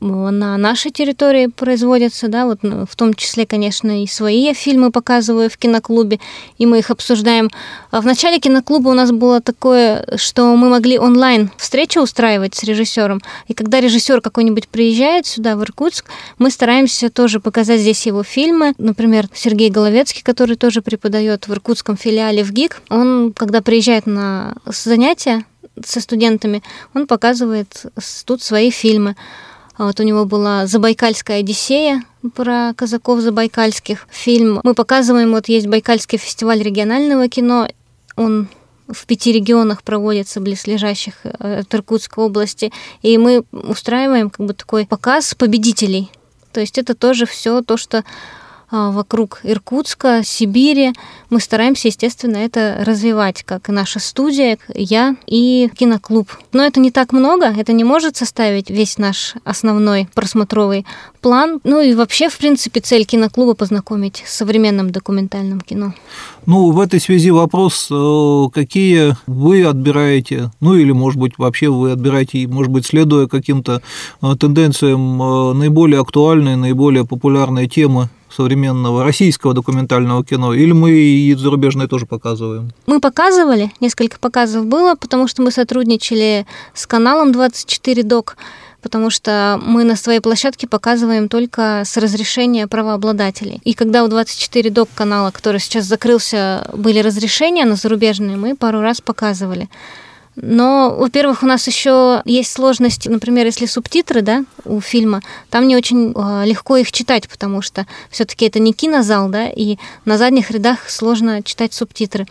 на 0.00 0.56
нашей 0.56 0.90
территории 0.90 1.46
производятся, 1.46 2.28
да, 2.28 2.46
вот 2.46 2.62
ну, 2.62 2.86
в 2.86 2.96
том 2.96 3.14
числе, 3.14 3.46
конечно, 3.46 4.02
и 4.02 4.06
свои 4.06 4.40
я 4.40 4.54
фильмы 4.54 4.90
показываю 4.90 5.50
в 5.50 5.58
киноклубе, 5.58 6.20
и 6.58 6.66
мы 6.66 6.78
их 6.78 6.90
обсуждаем. 6.90 7.50
А 7.90 8.00
в 8.00 8.06
начале 8.06 8.38
киноклуба 8.38 8.88
у 8.88 8.94
нас 8.94 9.12
было 9.12 9.40
такое, 9.40 10.06
что 10.16 10.56
мы 10.56 10.70
могли 10.70 10.98
онлайн 10.98 11.50
встречу 11.58 12.00
устраивать 12.00 12.54
с 12.54 12.64
режиссером, 12.64 13.20
и 13.48 13.54
когда 13.54 13.80
режиссер 13.80 14.20
какой-нибудь 14.20 14.68
приезжает 14.68 15.26
сюда, 15.26 15.56
в 15.56 15.62
Иркутск, 15.62 16.06
мы 16.38 16.50
стараемся 16.50 17.10
тоже 17.10 17.40
показать 17.40 17.80
здесь 17.80 18.06
его 18.06 18.22
фильмы. 18.22 18.74
Например, 18.78 19.28
Сергей 19.34 19.70
Головецкий, 19.70 20.22
который 20.22 20.56
тоже 20.56 20.80
преподает 20.82 21.48
в 21.48 21.52
иркутском 21.52 21.96
филиале 21.96 22.44
в 22.44 22.52
ГИК, 22.52 22.82
он, 22.88 23.32
когда 23.32 23.60
приезжает 23.60 24.06
на 24.06 24.54
занятия 24.66 25.44
со 25.84 26.00
студентами, 26.00 26.62
он 26.94 27.06
показывает 27.06 27.86
тут 28.24 28.42
свои 28.42 28.70
фильмы. 28.70 29.16
А 29.80 29.86
вот 29.86 29.98
у 29.98 30.02
него 30.02 30.26
была 30.26 30.66
«Забайкальская 30.66 31.38
Одиссея» 31.38 32.04
про 32.34 32.74
казаков 32.76 33.20
забайкальских 33.20 34.06
фильм. 34.10 34.60
Мы 34.62 34.74
показываем, 34.74 35.30
вот 35.30 35.48
есть 35.48 35.68
Байкальский 35.68 36.18
фестиваль 36.18 36.62
регионального 36.62 37.30
кино, 37.30 37.66
он 38.14 38.48
в 38.88 39.06
пяти 39.06 39.32
регионах 39.32 39.82
проводится 39.82 40.38
близлежащих 40.42 41.14
э, 41.24 41.60
от 41.60 41.74
Иркутской 41.74 42.22
области, 42.22 42.70
и 43.00 43.16
мы 43.16 43.42
устраиваем 43.52 44.28
как 44.28 44.44
бы 44.44 44.52
такой 44.52 44.84
показ 44.84 45.34
победителей. 45.34 46.10
То 46.52 46.60
есть 46.60 46.76
это 46.76 46.94
тоже 46.94 47.24
все 47.24 47.62
то, 47.62 47.78
что 47.78 48.04
вокруг 48.70 49.40
Иркутска, 49.42 50.22
Сибири. 50.24 50.92
Мы 51.28 51.40
стараемся, 51.40 51.88
естественно, 51.88 52.36
это 52.36 52.82
развивать, 52.86 53.42
как 53.42 53.68
и 53.68 53.72
наша 53.72 53.98
студия, 53.98 54.58
я 54.74 55.16
и 55.26 55.70
киноклуб. 55.76 56.28
Но 56.52 56.64
это 56.64 56.80
не 56.80 56.90
так 56.90 57.12
много, 57.12 57.46
это 57.46 57.72
не 57.72 57.84
может 57.84 58.16
составить 58.16 58.70
весь 58.70 58.98
наш 58.98 59.34
основной 59.44 60.08
просмотровый 60.14 60.86
план. 61.20 61.60
Ну 61.64 61.80
и 61.80 61.94
вообще, 61.94 62.28
в 62.28 62.38
принципе, 62.38 62.80
цель 62.80 63.04
киноклуба 63.04 63.54
познакомить 63.54 64.22
с 64.26 64.36
современным 64.36 64.90
документальным 64.90 65.60
кино. 65.60 65.94
Ну, 66.46 66.70
в 66.70 66.80
этой 66.80 67.00
связи 67.00 67.30
вопрос, 67.30 67.88
э, 67.90 68.44
какие 68.52 69.16
вы 69.26 69.64
отбираете, 69.64 70.50
ну 70.60 70.74
или, 70.74 70.92
может 70.92 71.20
быть, 71.20 71.38
вообще 71.38 71.68
вы 71.68 71.92
отбираете, 71.92 72.46
может 72.46 72.72
быть, 72.72 72.86
следуя 72.86 73.26
каким-то 73.26 73.82
э, 74.22 74.36
тенденциям, 74.38 75.22
э, 75.22 75.52
наиболее 75.54 76.00
актуальные, 76.00 76.56
наиболее 76.56 77.04
популярные 77.04 77.68
темы 77.68 78.08
современного 78.32 79.04
российского 79.04 79.54
документального 79.54 80.24
кино, 80.24 80.54
или 80.54 80.72
мы 80.72 80.92
и 80.92 81.34
зарубежное 81.34 81.86
тоже 81.86 82.06
показываем? 82.06 82.72
Мы 82.86 83.00
показывали, 83.00 83.70
несколько 83.80 84.18
показов 84.18 84.66
было, 84.66 84.94
потому 84.94 85.28
что 85.28 85.42
мы 85.42 85.50
сотрудничали 85.50 86.46
с 86.74 86.86
каналом 86.86 87.32
24 87.32 88.02
док, 88.02 88.36
потому 88.82 89.10
что 89.10 89.60
мы 89.62 89.84
на 89.84 89.96
своей 89.96 90.20
площадке 90.20 90.66
показываем 90.66 91.28
только 91.28 91.82
с 91.84 91.96
разрешения 91.96 92.66
правообладателей. 92.66 93.60
И 93.64 93.74
когда 93.74 94.04
у 94.04 94.08
24 94.08 94.70
док 94.70 94.88
канала, 94.94 95.30
который 95.30 95.60
сейчас 95.60 95.84
закрылся, 95.84 96.68
были 96.74 97.00
разрешения 97.00 97.64
на 97.64 97.76
зарубежные, 97.76 98.36
мы 98.36 98.56
пару 98.56 98.80
раз 98.80 99.00
показывали. 99.00 99.68
Но, 100.36 100.94
во-первых, 100.96 101.42
у 101.42 101.46
нас 101.46 101.66
еще 101.66 102.22
есть 102.24 102.52
сложность, 102.52 103.08
например, 103.08 103.46
если 103.46 103.66
субтитры, 103.66 104.22
да, 104.22 104.44
у 104.64 104.80
фильма, 104.80 105.22
там 105.50 105.66
не 105.66 105.76
очень 105.76 106.12
э, 106.14 106.46
легко 106.46 106.76
их 106.76 106.92
читать, 106.92 107.28
потому 107.28 107.62
что 107.62 107.86
все-таки 108.10 108.46
это 108.46 108.60
не 108.60 108.72
кинозал, 108.72 109.28
да, 109.28 109.48
и 109.48 109.76
на 110.04 110.18
задних 110.18 110.50
рядах 110.50 110.88
сложно 110.88 111.42
читать 111.42 111.74
субтитры. 111.74 112.26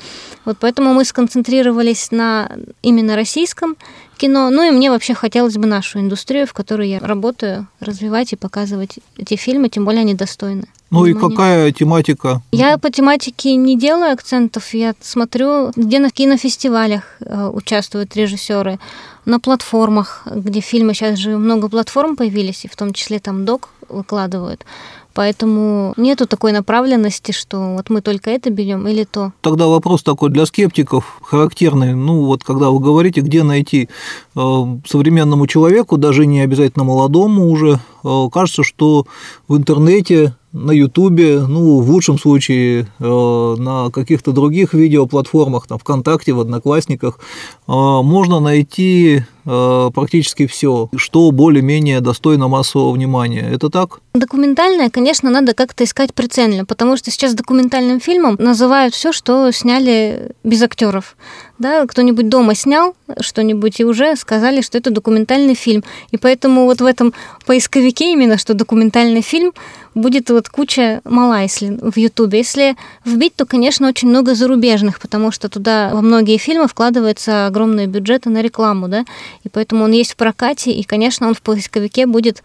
Вот 0.46 0.58
поэтому 0.60 0.94
мы 0.94 1.03
сконцентрировались 1.03 2.12
на 2.12 2.50
именно 2.82 3.15
российском 3.15 3.75
кино. 4.18 4.50
Ну 4.50 4.63
и 4.63 4.72
мне 4.72 4.89
вообще 4.89 5.13
хотелось 5.13 5.58
бы 5.58 5.65
нашу 5.65 6.00
индустрию, 6.00 6.48
в 6.48 6.53
которой 6.53 6.89
я 6.89 7.00
работаю, 7.00 7.68
развивать 7.79 8.34
и 8.34 8.38
показывать 8.38 9.00
эти 9.18 9.36
фильмы, 9.36 9.70
тем 9.70 9.86
более 9.86 10.01
они 10.01 10.13
достойны. 10.13 10.68
Ну 10.91 11.03
внимания. 11.03 11.27
и 11.27 11.29
какая 11.29 11.72
тематика? 11.72 12.41
Я 12.51 12.77
по 12.77 12.89
тематике 12.89 13.55
не 13.55 13.77
делаю 13.77 14.13
акцентов, 14.13 14.74
я 14.74 14.93
смотрю, 15.01 15.72
где 15.75 16.00
на 16.00 16.10
кинофестивалях 16.10 17.03
э, 17.22 17.48
участвуют 17.53 18.15
режиссеры, 18.15 18.79
на 19.25 19.39
платформах, 19.39 20.24
где 20.25 20.60
фильмы 20.60 20.93
сейчас 20.93 21.19
же 21.19 21.38
много 21.38 21.69
платформ 21.69 22.15
появились, 22.15 22.65
и 22.65 22.67
в 22.67 22.75
том 22.75 22.93
числе 22.93 23.19
там 23.19 23.46
док 23.46 23.69
выкладывают. 23.88 24.65
Поэтому 25.13 25.93
нету 25.98 26.27
такой 26.27 26.51
направленности, 26.51 27.31
что 27.31 27.75
вот 27.75 27.89
мы 27.89 28.01
только 28.01 28.29
это 28.29 28.50
берем 28.51 28.88
или 28.88 29.03
то. 29.03 29.34
Тогда 29.41 29.67
вопрос 29.67 30.03
такой 30.03 30.29
для 30.29 30.46
скептиков 30.46 31.19
характерный. 31.24 31.93
Ну 31.93 32.25
вот 32.25 32.43
когда 32.43 32.69
вы 32.69 32.79
говорите, 32.79 33.22
где 33.22 33.43
найти 33.43 33.89
э, 34.36 34.39
современному 34.88 35.48
человеку, 35.48 35.98
даже 35.98 36.25
не 36.25 36.41
обязательно 36.41 36.86
молодому 36.86 37.50
уже, 37.50 37.79
кажется, 38.03 38.63
что 38.63 39.06
в 39.48 39.58
интернете 39.58 40.34
на 40.51 40.72
Ютубе, 40.72 41.41
ну, 41.41 41.79
в 41.79 41.89
лучшем 41.89 42.18
случае 42.18 42.88
э, 43.00 43.56
на 43.58 43.91
каких-то 43.91 44.32
других 44.32 44.74
видеоплатформах, 44.74 45.68
там, 45.68 45.77
ВКонтакте, 45.77 46.34
в 46.34 46.39
Одноклассниках, 46.39 47.20
э, 47.20 47.72
можно 47.72 48.39
найти 48.39 49.24
э, 49.46 49.89
практически 49.94 50.48
все, 50.48 50.89
что 50.96 51.29
более-менее 51.32 52.01
достойно 52.01 52.48
массового 52.48 52.91
внимания. 52.91 53.48
Это 53.48 53.70
так? 53.70 54.00
Документальное, 54.15 54.89
конечно, 54.89 55.29
надо 55.29 55.53
как-то 55.53 55.84
искать 55.84 56.15
прицельно, 56.15 56.65
потому 56.65 56.98
что 56.98 57.12
сейчас 57.12 57.36
документальным 57.36 58.00
фильмом 58.00 58.36
называют 58.39 58.96
все, 58.96 59.12
что 59.12 59.51
сняли 59.51 60.32
без 60.44 60.63
актеров. 60.63 61.15
Да, 61.60 61.86
кто-нибудь 61.86 62.30
дома 62.30 62.56
снял 62.56 62.96
что-нибудь 63.20 63.82
и 63.82 63.86
уже 63.86 64.16
сказали, 64.16 64.62
что 64.62 64.78
это 64.78 64.92
документальный 64.92 65.56
фильм. 65.56 65.84
И 66.12 66.18
поэтому 66.18 66.63
вот 66.63 66.80
в 66.80 66.86
этом 66.86 67.13
поисковике 67.46 68.13
именно, 68.13 68.38
что 68.38 68.54
документальный 68.54 69.22
фильм, 69.22 69.51
будет 69.96 70.30
вот 70.30 70.50
куча 70.50 71.01
мала, 71.04 71.42
если 71.42 71.78
в 71.82 71.98
Ютубе. 71.98 72.39
Если 72.39 72.75
вбить, 73.06 73.36
то, 73.36 73.46
конечно, 73.46 73.88
очень 73.88 74.08
много 74.08 74.36
зарубежных, 74.36 75.00
потому 75.00 75.32
что 75.32 75.50
туда 75.50 75.89
во 75.94 76.01
многие 76.01 76.38
фильмы 76.38 76.68
вкладываются 76.68 77.48
огромные 77.48 77.88
бюджеты 77.88 78.30
на 78.30 78.42
рекламу, 78.42 78.88
да, 78.88 79.06
и 79.44 79.50
поэтому 79.50 79.84
он 79.84 79.92
есть 79.92 80.13
в 80.13 80.16
прокате, 80.16 80.72
и, 80.72 80.84
конечно, 80.84 81.28
он 81.28 81.34
в 81.34 81.42
поисковике 81.42 82.06
будет 82.06 82.44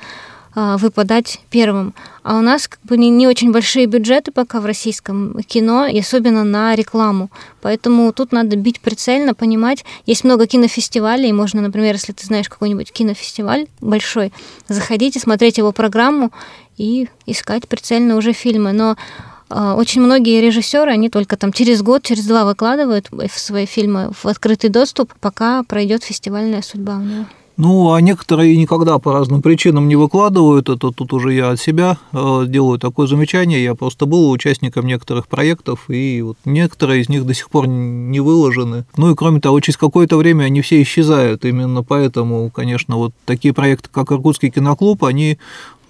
выпадать 0.55 1.41
первым. 1.51 1.95
А 2.23 2.39
у 2.39 2.41
нас 2.41 2.69
как 2.69 2.81
бы 2.85 2.97
не, 2.97 3.27
очень 3.27 3.53
большие 3.53 3.87
бюджеты 3.87 4.31
пока 4.31 4.61
в 4.61 4.67
российском 4.67 5.43
кино, 5.43 5.87
и 5.87 5.99
особенно 5.99 6.45
на 6.45 6.75
рекламу. 6.75 7.31
Поэтому 7.61 8.13
тут 8.13 8.33
надо 8.33 8.57
бить 8.57 8.81
прицельно, 8.81 9.35
понимать. 9.35 9.85
Есть 10.07 10.25
много 10.25 10.47
кинофестивалей, 10.47 11.33
можно, 11.33 11.61
например, 11.61 11.95
если 11.95 12.13
ты 12.13 12.25
знаешь 12.27 12.49
какой-нибудь 12.49 12.93
кинофестиваль 12.93 13.67
большой, 13.81 14.33
заходите, 14.69 15.19
смотреть 15.19 15.59
его 15.59 15.73
программу 15.73 16.31
и 16.77 17.09
искать 17.27 17.69
прицельно 17.69 18.17
уже 18.17 18.33
фильмы. 18.33 18.73
Но 18.73 18.97
а, 19.51 19.75
очень 19.75 20.01
многие 20.01 20.41
режиссеры, 20.41 20.91
они 20.91 21.11
только 21.11 21.37
там 21.37 21.53
через 21.53 21.83
год, 21.83 22.03
через 22.03 22.27
два 22.27 22.45
выкладывают 22.45 23.09
свои 23.33 23.67
фильмы 23.67 24.11
в 24.13 24.27
открытый 24.27 24.71
доступ, 24.71 25.13
пока 25.21 25.63
пройдет 25.63 26.03
фестивальная 26.03 26.63
судьба 26.63 26.97
у 26.97 27.03
него. 27.03 27.27
Ну, 27.57 27.93
а 27.93 28.01
некоторые 28.01 28.57
никогда 28.57 28.99
по 28.99 29.13
разным 29.13 29.41
причинам 29.41 29.87
не 29.87 29.95
выкладывают. 29.95 30.69
Это 30.69 30.91
тут 30.91 31.13
уже 31.13 31.33
я 31.33 31.51
от 31.51 31.61
себя 31.61 31.99
э, 32.13 32.45
делаю 32.49 32.79
такое 32.79 33.07
замечание. 33.07 33.63
Я 33.63 33.75
просто 33.75 34.07
был 34.07 34.31
участником 34.31 34.87
некоторых 34.87 35.29
проектов, 35.29 35.89
и 35.89 36.21
вот 36.23 36.37
некоторые 36.45 37.03
из 37.03 37.09
них 37.09 37.25
до 37.25 37.35
сих 37.35 37.51
пор 37.51 37.69
не 37.69 38.19
выложены. 38.19 38.85
Ну 38.97 39.13
и 39.13 39.15
кроме 39.15 39.41
того, 39.41 39.61
через 39.61 39.77
какое-то 39.77 40.17
время 40.17 40.45
они 40.45 40.63
все 40.63 40.83
исчезают. 40.83 41.45
Именно 41.45 41.85
поэтому, 41.85 42.51
конечно, 42.51 42.97
вот 42.97 43.13
такие 43.25 43.55
проекты, 43.55 43.89
как 43.93 44.11
Иркутский 44.11 44.51
киноклуб, 44.51 45.05
они 45.05 45.39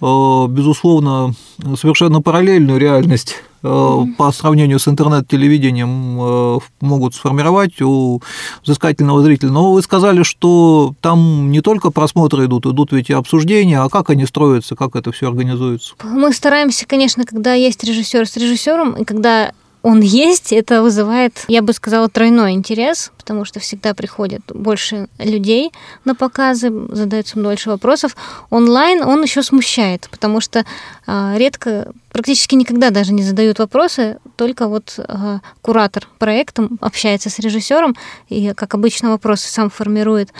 Э, 0.01 0.47
безусловно, 0.49 1.33
совершенно 1.77 2.21
параллельную 2.21 2.79
реальность 2.79 3.35
по 3.65 4.31
сравнению 4.31 4.79
с 4.79 4.87
интернет-телевидением 4.87 6.19
э, 6.21 6.59
могут 6.81 7.15
сформировать 7.15 7.81
у 7.81 8.21
взыскательного 8.63 9.23
зрителя. 9.23 9.51
Но 9.51 9.73
вы 9.73 9.81
сказали, 9.81 10.23
что 10.23 10.93
там 11.01 11.51
не 11.51 11.61
только 11.61 11.91
просмотры 11.91 12.45
идут, 12.45 12.65
идут 12.65 12.91
ведь 12.91 13.09
и 13.09 13.13
обсуждения, 13.13 13.81
а 13.81 13.89
как 13.89 14.09
они 14.09 14.25
строятся, 14.25 14.75
как 14.75 14.95
это 14.95 15.11
все 15.11 15.29
организуется? 15.29 15.95
Мы 16.03 16.31
стараемся, 16.33 16.85
конечно, 16.85 17.25
когда 17.25 17.53
есть 17.53 17.83
режиссер 17.83 18.27
с 18.27 18.37
режиссером, 18.37 18.93
и 18.93 19.05
когда 19.05 19.51
он 19.85 20.01
есть, 20.01 20.51
это 20.51 20.81
вызывает, 20.81 21.45
я 21.47 21.61
бы 21.61 21.71
сказала, 21.71 22.09
тройной 22.09 22.53
интерес, 22.53 23.11
потому 23.17 23.45
что 23.45 23.59
всегда 23.59 23.93
приходят 23.93 24.41
больше 24.51 25.09
людей 25.19 25.71
на 26.05 26.15
показы, 26.15 26.71
задаются 26.89 27.39
больше 27.39 27.69
вопросов. 27.69 28.17
Онлайн 28.49 29.03
он 29.03 29.21
еще 29.21 29.43
смущает, 29.43 30.07
потому 30.09 30.41
что 30.41 30.65
э, 31.05 31.35
редко, 31.37 31.93
практически 32.11 32.55
никогда 32.55 32.89
даже 32.89 33.13
не 33.13 33.21
задают 33.21 33.59
вопросы, 33.59 34.17
только 34.37 34.67
вот 34.67 34.95
э, 34.97 35.39
куратор 35.61 36.07
проектом 36.17 36.79
общается 36.81 37.29
с 37.29 37.37
режиссером 37.37 37.95
и, 38.27 38.53
как 38.55 38.73
обычно, 38.73 39.11
вопросы 39.11 39.49
сам 39.49 39.69
формирует. 39.69 40.31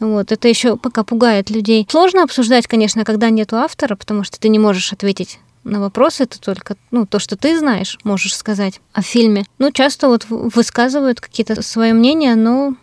Вот, 0.00 0.32
это 0.32 0.48
еще 0.48 0.76
пока 0.76 1.02
пугает 1.02 1.48
людей. 1.48 1.86
Сложно 1.90 2.24
обсуждать, 2.24 2.66
конечно, 2.66 3.06
когда 3.06 3.30
нету 3.30 3.56
автора, 3.56 3.96
потому 3.96 4.22
что 4.22 4.38
ты 4.38 4.50
не 4.50 4.58
можешь 4.58 4.92
ответить 4.92 5.38
на 5.64 5.80
вопросы 5.80 6.24
это 6.24 6.40
только 6.40 6.76
ну, 6.90 7.06
то, 7.06 7.18
что 7.18 7.36
ты 7.36 7.58
знаешь, 7.58 7.98
можешь 8.04 8.36
сказать 8.36 8.80
о 8.92 9.02
фильме. 9.02 9.44
Ну, 9.58 9.70
часто 9.70 10.08
вот 10.08 10.26
высказывают 10.28 11.20
какие-то 11.20 11.60
свое 11.62 11.92
мнение, 11.92 12.34
но, 12.34 12.74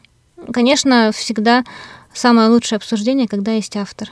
конечно, 0.53 1.11
всегда 1.11 1.63
самое 2.13 2.49
лучшее 2.49 2.77
обсуждение, 2.77 3.27
когда 3.27 3.51
есть 3.51 3.75
автор. 3.75 4.09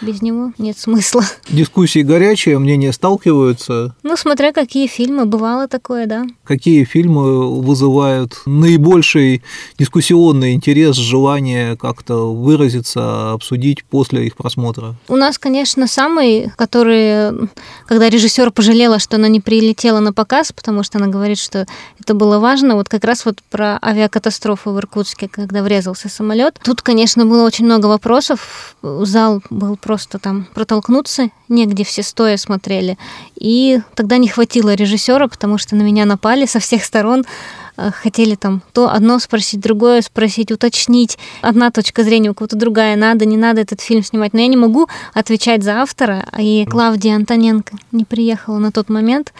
Без 0.00 0.22
него 0.22 0.52
нет 0.58 0.78
смысла. 0.78 1.24
Дискуссии 1.48 2.00
горячие, 2.00 2.58
мнения 2.58 2.92
сталкиваются. 2.92 3.94
Ну, 4.02 4.16
смотря 4.16 4.52
какие 4.52 4.86
фильмы, 4.86 5.24
бывало 5.24 5.68
такое, 5.68 6.06
да. 6.06 6.24
Какие 6.44 6.84
фильмы 6.84 7.60
вызывают 7.60 8.34
наибольший 8.46 9.42
дискуссионный 9.78 10.52
интерес, 10.54 10.96
желание 10.96 11.76
как-то 11.76 12.32
выразиться, 12.32 13.32
обсудить 13.32 13.84
после 13.84 14.26
их 14.26 14.36
просмотра? 14.36 14.94
У 15.08 15.16
нас, 15.16 15.38
конечно, 15.38 15.86
самый, 15.86 16.50
который, 16.56 17.48
когда 17.86 18.08
режиссер 18.08 18.50
пожалела, 18.50 18.98
что 18.98 19.16
она 19.16 19.28
не 19.28 19.40
прилетела 19.40 20.00
на 20.00 20.12
показ, 20.12 20.52
потому 20.52 20.82
что 20.82 20.98
она 20.98 21.08
говорит, 21.08 21.38
что 21.38 21.66
это 21.98 22.14
было 22.14 22.38
важно, 22.38 22.74
вот 22.74 22.88
как 22.88 23.04
раз 23.04 23.24
вот 23.24 23.38
про 23.50 23.78
авиакатастрофу 23.82 24.72
в 24.72 24.78
Иркутске, 24.78 25.28
когда 25.28 25.62
врезался 25.62 26.08
самолет. 26.08 26.58
Тут, 26.62 26.82
конечно, 26.82 27.26
было 27.26 27.44
очень 27.46 27.64
много 27.64 27.86
вопросов. 27.86 28.76
Зал 28.82 29.42
был 29.50 29.76
просто 29.86 30.18
там 30.18 30.48
протолкнуться, 30.52 31.28
негде 31.48 31.84
все 31.84 32.02
стоя 32.02 32.36
смотрели. 32.36 32.98
И 33.36 33.80
тогда 33.94 34.16
не 34.16 34.26
хватило 34.26 34.74
режиссера, 34.74 35.28
потому 35.28 35.58
что 35.58 35.76
на 35.76 35.82
меня 35.82 36.04
напали 36.06 36.44
со 36.44 36.58
всех 36.58 36.82
сторон 36.84 37.24
э, 37.76 37.92
хотели 37.92 38.34
там 38.34 38.62
то 38.72 38.90
одно 38.90 39.20
спросить, 39.20 39.60
другое 39.60 40.02
спросить, 40.02 40.50
уточнить. 40.50 41.18
Одна 41.40 41.70
точка 41.70 42.02
зрения, 42.02 42.30
у 42.30 42.34
кого-то 42.34 42.56
другая, 42.56 42.96
надо, 42.96 43.26
не 43.26 43.36
надо 43.36 43.60
этот 43.60 43.80
фильм 43.80 44.02
снимать. 44.02 44.32
Но 44.32 44.40
я 44.40 44.48
не 44.48 44.56
могу 44.56 44.88
отвечать 45.14 45.62
за 45.62 45.80
автора, 45.82 46.26
и 46.36 46.66
Клавдия 46.66 47.14
Антоненко 47.14 47.76
не 47.92 48.04
приехала 48.04 48.58
на 48.58 48.72
тот 48.72 48.88
момент. 48.88 49.32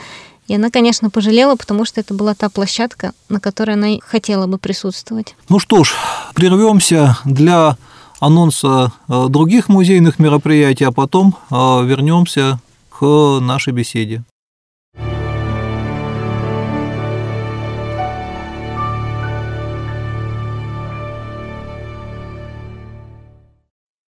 И 0.46 0.54
она, 0.54 0.70
конечно, 0.70 1.10
пожалела, 1.10 1.56
потому 1.56 1.84
что 1.84 2.00
это 2.00 2.14
была 2.14 2.34
та 2.34 2.48
площадка, 2.48 3.14
на 3.28 3.40
которой 3.40 3.72
она 3.72 3.98
хотела 4.06 4.46
бы 4.46 4.58
присутствовать. 4.58 5.34
Ну 5.48 5.58
что 5.58 5.82
ж, 5.82 5.92
прервемся 6.36 7.18
для 7.24 7.76
анонса 8.20 8.92
э, 9.08 9.26
других 9.28 9.68
музейных 9.68 10.18
мероприятий, 10.18 10.84
а 10.84 10.92
потом 10.92 11.36
э, 11.50 11.54
вернемся 11.54 12.60
к 12.90 13.04
нашей 13.40 13.72
беседе. 13.72 14.24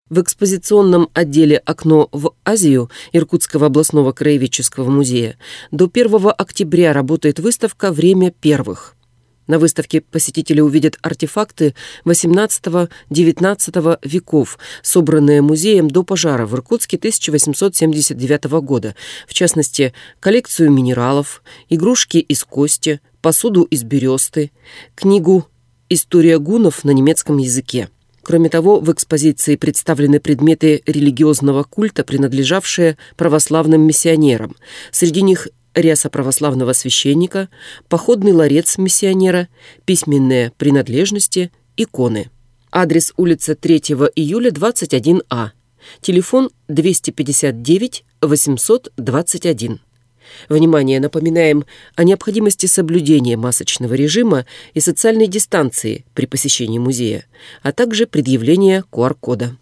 В 0.10 0.22
экспозиционном 0.22 1.10
отделе 1.14 1.58
«Окно 1.58 2.08
в 2.14 2.32
Азию» 2.46 2.90
Иркутского 3.12 3.68
областного 3.68 4.14
краеведческого 4.14 4.90
музея 4.90 5.38
до 5.72 5.90
1 5.94 6.32
октября 6.38 6.94
работает 6.94 7.40
выставка 7.40 7.92
«Время 7.92 8.32
первых». 8.32 8.97
На 9.48 9.60
выставке 9.60 10.02
посетители 10.02 10.60
увидят 10.60 10.98
артефакты 11.02 11.74
XVIII-XIX 12.06 14.00
веков, 14.04 14.60
собранные 14.84 15.42
музеем 15.42 15.90
до 15.90 16.04
пожара 16.04 16.46
в 16.46 16.54
Иркутске 16.54 16.98
1879 16.98 18.44
года, 18.62 18.96
в 19.28 19.34
частности, 19.34 19.94
коллекцию 20.20 20.72
минералов, 20.72 21.42
игрушки 21.70 22.18
из 22.18 22.44
кости, 22.44 23.00
посуду 23.22 23.64
из 23.64 23.84
бересты, 23.84 24.52
книгу 24.96 25.48
«История 25.90 26.38
гунов» 26.38 26.84
на 26.84 26.92
немецком 26.92 27.38
языке. 27.38 27.90
Кроме 28.28 28.50
того, 28.50 28.82
в 28.82 28.92
экспозиции 28.92 29.56
представлены 29.56 30.20
предметы 30.20 30.84
религиозного 30.86 31.64
культа, 31.64 32.04
принадлежавшие 32.04 32.98
православным 33.16 33.84
миссионерам. 33.84 34.58
Среди 34.92 35.22
них 35.22 35.48
ряса 35.78 36.10
православного 36.10 36.74
священника, 36.74 37.50
походный 37.88 38.32
ларец 38.32 38.78
миссионера, 38.78 39.48
письменные 39.86 40.52
принадлежности, 40.58 41.52
иконы. 41.76 42.30
Адрес 42.72 43.14
улица 43.18 43.56
3 43.56 43.78
июля, 44.16 44.52
21А. 44.52 45.50
Телефон 46.02 46.50
259 46.68 48.04
821. 48.22 49.80
Внимание, 50.50 51.00
напоминаем 51.00 51.66
о 51.96 52.04
необходимости 52.04 52.66
соблюдения 52.66 53.38
масочного 53.38 53.94
режима 53.94 54.46
и 54.74 54.82
социальной 54.82 55.28
дистанции 55.28 56.06
при 56.14 56.26
посещении 56.26 56.80
музея, 56.80 57.26
а 57.62 57.72
также 57.72 58.08
предъявления 58.08 58.84
QR-кода. 58.92 59.58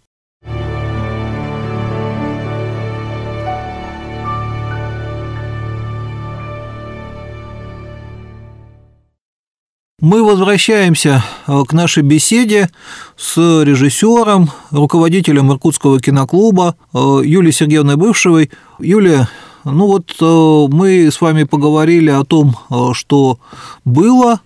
Мы 10.08 10.22
возвращаемся 10.22 11.24
э, 11.48 11.62
к 11.66 11.72
нашей 11.72 12.04
беседе 12.04 12.70
с 13.16 13.36
режиссером, 13.36 14.52
руководителем 14.70 15.50
Иркутского 15.50 16.00
киноклуба 16.00 16.76
э, 16.94 16.98
Юлией 17.24 17.52
Сергеевной 17.52 17.96
Бывшевой. 17.96 18.52
Юлия, 18.78 19.28
ну 19.64 19.88
вот 19.88 20.14
э, 20.20 20.72
мы 20.72 21.10
с 21.10 21.20
вами 21.20 21.42
поговорили 21.42 22.10
о 22.10 22.22
том, 22.22 22.56
что 22.92 23.40
было 23.84 24.40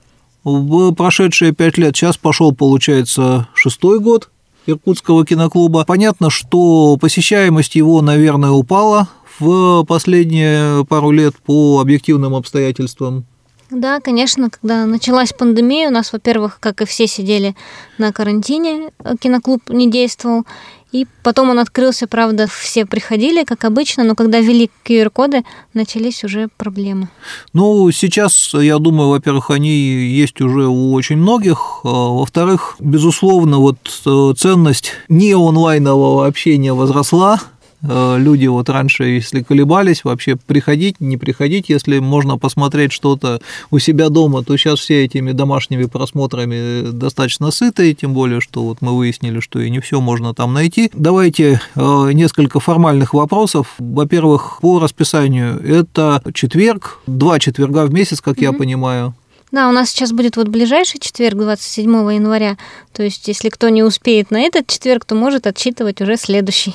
в 0.44 0.94
прошедшие 0.94 1.52
пять 1.52 1.76
лет. 1.76 1.94
Сейчас 1.94 2.16
пошел, 2.16 2.54
получается, 2.54 3.46
шестой 3.52 4.00
год 4.00 4.30
Иркутского 4.64 5.26
киноклуба. 5.26 5.84
Понятно, 5.84 6.30
что 6.30 6.96
посещаемость 6.98 7.74
его, 7.74 8.00
наверное, 8.00 8.52
упала 8.52 9.08
в 9.38 9.84
последние 9.84 10.86
пару 10.86 11.10
лет 11.10 11.34
по 11.44 11.80
объективным 11.80 12.34
обстоятельствам. 12.34 13.26
Да, 13.70 14.00
конечно, 14.00 14.50
когда 14.50 14.84
началась 14.84 15.32
пандемия, 15.32 15.88
у 15.88 15.92
нас, 15.92 16.12
во-первых, 16.12 16.58
как 16.60 16.82
и 16.82 16.84
все 16.84 17.06
сидели 17.06 17.54
на 17.98 18.12
карантине, 18.12 18.90
э, 19.04 19.14
киноклуб 19.20 19.68
не 19.68 19.88
действовал, 19.88 20.44
и 20.92 21.06
потом 21.22 21.50
он 21.50 21.60
открылся, 21.60 22.08
правда, 22.08 22.48
все 22.48 22.84
приходили, 22.84 23.44
как 23.44 23.64
обычно, 23.64 24.02
но 24.02 24.16
когда 24.16 24.40
ввели 24.40 24.70
QR-коды, 24.84 25.44
начались 25.72 26.24
уже 26.24 26.48
проблемы. 26.56 27.08
Ну, 27.52 27.88
сейчас, 27.92 28.54
я 28.54 28.78
думаю, 28.78 29.10
во-первых, 29.10 29.50
они 29.50 29.70
есть 29.70 30.40
уже 30.40 30.66
у 30.66 30.92
очень 30.92 31.16
многих. 31.16 31.80
А 31.84 31.88
во-вторых, 31.88 32.74
безусловно, 32.80 33.58
вот 33.58 33.76
э, 34.04 34.34
ценность 34.36 34.92
не 35.08 35.32
онлайнового 35.32 36.26
общения 36.26 36.72
возросла, 36.72 37.40
люди 37.82 38.46
вот 38.46 38.68
раньше, 38.68 39.04
если 39.04 39.42
колебались, 39.42 40.04
вообще 40.04 40.36
приходить, 40.36 41.00
не 41.00 41.16
приходить, 41.16 41.68
если 41.68 41.98
можно 41.98 42.38
посмотреть 42.38 42.92
что-то 42.92 43.40
у 43.70 43.78
себя 43.78 44.08
дома, 44.08 44.42
то 44.42 44.56
сейчас 44.56 44.80
все 44.80 45.04
этими 45.04 45.32
домашними 45.32 45.84
просмотрами 45.84 46.90
достаточно 46.90 47.50
сыты, 47.50 47.94
тем 47.94 48.14
более, 48.14 48.40
что 48.40 48.64
вот 48.64 48.78
мы 48.80 48.96
выяснили, 48.96 49.40
что 49.40 49.60
и 49.60 49.70
не 49.70 49.80
все 49.80 50.00
можно 50.00 50.34
там 50.34 50.52
найти. 50.52 50.90
Давайте 50.92 51.60
э, 51.74 52.10
несколько 52.12 52.60
формальных 52.60 53.14
вопросов. 53.14 53.74
Во-первых, 53.78 54.58
по 54.60 54.78
расписанию 54.78 55.60
это 55.64 56.22
четверг, 56.34 57.00
два 57.06 57.38
четверга 57.38 57.86
в 57.86 57.92
месяц, 57.92 58.20
как 58.20 58.38
mm-hmm. 58.38 58.42
я 58.44 58.52
понимаю. 58.52 59.14
Да, 59.52 59.68
у 59.68 59.72
нас 59.72 59.90
сейчас 59.90 60.12
будет 60.12 60.36
вот 60.36 60.48
ближайший 60.48 61.00
четверг, 61.00 61.36
27 61.36 61.90
января. 62.14 62.56
То 62.92 63.02
есть, 63.02 63.26
если 63.26 63.48
кто 63.48 63.68
не 63.68 63.82
успеет 63.82 64.30
на 64.30 64.40
этот 64.40 64.68
четверг, 64.68 65.04
то 65.04 65.16
может 65.16 65.46
отсчитывать 65.46 66.00
уже 66.00 66.16
следующий. 66.16 66.74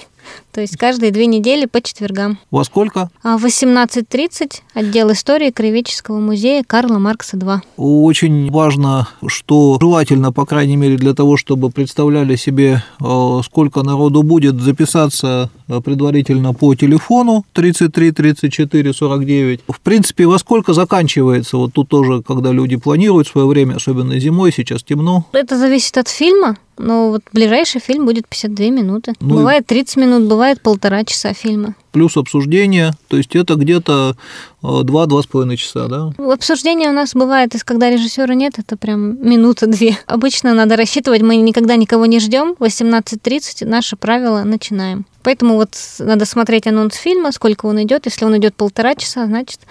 То 0.55 0.61
есть 0.61 0.77
каждые 0.77 1.11
две 1.11 1.25
недели 1.25 1.65
по 1.65 1.81
четвергам. 1.81 2.39
Во 2.49 2.63
сколько? 2.63 3.09
А 3.23 3.37
в 3.37 3.43
18.30 3.45 4.61
отдел 4.73 5.11
истории 5.11 5.51
Краеведческого 5.51 6.21
музея 6.21 6.63
Карла 6.65 6.97
Маркса 6.97 7.35
2. 7.35 7.61
Очень 7.75 8.49
важно, 8.49 9.09
что 9.27 9.77
желательно, 9.81 10.31
по 10.31 10.45
крайней 10.45 10.77
мере, 10.77 10.95
для 10.95 11.13
того, 11.13 11.35
чтобы 11.35 11.71
представляли 11.71 12.37
себе, 12.37 12.81
э, 13.01 13.39
сколько 13.43 13.83
народу 13.83 14.23
будет, 14.23 14.61
записаться 14.61 15.49
э, 15.67 15.81
предварительно 15.81 16.53
по 16.53 16.73
телефону 16.73 17.43
33 17.51 18.13
34 18.13 18.93
49. 18.93 19.59
В 19.67 19.81
принципе, 19.81 20.25
во 20.25 20.39
сколько 20.39 20.71
заканчивается? 20.71 21.57
Вот 21.57 21.73
тут 21.73 21.89
тоже, 21.89 22.23
когда 22.23 22.53
люди 22.53 22.77
планируют 22.77 23.27
свое 23.27 23.45
время, 23.45 23.75
особенно 23.75 24.17
зимой, 24.21 24.53
сейчас 24.53 24.83
темно. 24.83 25.25
Это 25.33 25.57
зависит 25.57 25.97
от 25.97 26.07
фильма. 26.07 26.55
Но 26.77 27.09
вот 27.09 27.21
ближайший 27.31 27.79
фильм 27.79 28.05
будет 28.05 28.27
52 28.27 28.65
минуты. 28.67 29.13
Ну, 29.19 29.35
бывает 29.35 29.65
30 29.65 29.97
минут, 29.97 30.23
бывает 30.23 30.44
полтора 30.53 31.03
часа 31.03 31.33
фильма. 31.33 31.75
Плюс 31.91 32.17
обсуждение, 32.17 32.91
то 33.07 33.17
есть 33.17 33.35
это 33.35 33.55
где-то 33.55 34.15
2-2,5 34.61 35.53
э, 35.53 35.55
часа, 35.55 35.87
да? 35.87 36.11
Обсуждение 36.17 36.89
у 36.89 36.93
нас 36.93 37.13
бывает, 37.13 37.53
когда 37.63 37.89
режиссера 37.89 38.33
нет, 38.35 38.59
это 38.59 38.77
прям 38.77 39.27
минута-две. 39.27 39.97
Обычно 40.05 40.53
надо 40.53 40.75
рассчитывать, 40.75 41.21
мы 41.21 41.35
никогда 41.37 41.75
никого 41.75 42.05
не 42.05 42.19
ждем. 42.19 42.55
18.30 42.59 43.65
наше 43.65 43.95
правило 43.95 44.43
начинаем. 44.43 45.05
Поэтому 45.23 45.55
вот 45.55 45.71
надо 45.99 46.25
смотреть 46.25 46.67
анонс 46.67 46.95
фильма, 46.95 47.31
сколько 47.31 47.65
он 47.65 47.81
идет. 47.81 48.05
Если 48.05 48.25
он 48.25 48.37
идет 48.37 48.55
полтора 48.55 48.95
часа, 48.95 49.25
значит 49.25 49.61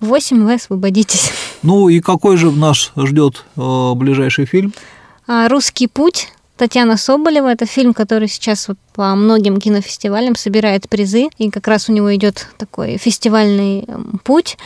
8 0.00 0.44
вы 0.44 0.54
освободитесь. 0.54 1.32
Ну 1.62 1.88
и 1.88 2.00
какой 2.00 2.36
же 2.36 2.50
нас 2.50 2.92
ждет 2.96 3.44
э, 3.56 3.92
ближайший 3.94 4.46
фильм? 4.46 4.72
А, 5.26 5.48
«Русский 5.48 5.86
путь» 5.86 6.28
Татьяна 6.56 6.96
Соболева. 6.96 7.48
Это 7.48 7.66
фильм, 7.66 7.94
который 7.94 8.28
сейчас 8.28 8.68
вот 8.68 8.78
по 8.94 9.14
многим 9.14 9.58
кинофестивалям 9.58 10.36
собирает 10.36 10.88
призы. 10.88 11.28
И 11.38 11.50
как 11.50 11.66
раз 11.66 11.88
у 11.88 11.92
него 11.92 12.14
идет 12.14 12.46
такой 12.58 12.98
фестивальный 12.98 13.86
путь. 14.24 14.56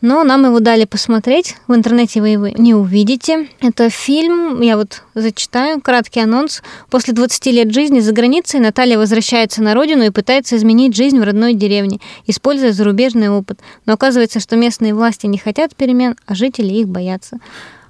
но 0.00 0.24
нам 0.24 0.44
его 0.44 0.58
дали 0.58 0.84
посмотреть. 0.84 1.56
В 1.68 1.74
интернете 1.74 2.20
вы 2.20 2.30
его 2.30 2.48
не 2.48 2.74
увидите. 2.74 3.48
Это 3.60 3.88
фильм, 3.88 4.60
я 4.60 4.76
вот 4.76 5.02
зачитаю, 5.14 5.80
краткий 5.80 6.20
анонс. 6.20 6.62
После 6.90 7.14
20 7.14 7.46
лет 7.46 7.72
жизни 7.72 8.00
за 8.00 8.12
границей 8.12 8.58
Наталья 8.58 8.98
возвращается 8.98 9.62
на 9.62 9.74
родину 9.74 10.02
и 10.02 10.10
пытается 10.10 10.56
изменить 10.56 10.96
жизнь 10.96 11.18
в 11.20 11.22
родной 11.22 11.54
деревне, 11.54 12.00
используя 12.26 12.72
зарубежный 12.72 13.30
опыт. 13.30 13.60
Но 13.86 13.92
оказывается, 13.92 14.40
что 14.40 14.56
местные 14.56 14.92
власти 14.92 15.26
не 15.26 15.38
хотят 15.38 15.76
перемен, 15.76 16.16
а 16.26 16.34
жители 16.34 16.74
их 16.74 16.88
боятся 16.88 17.38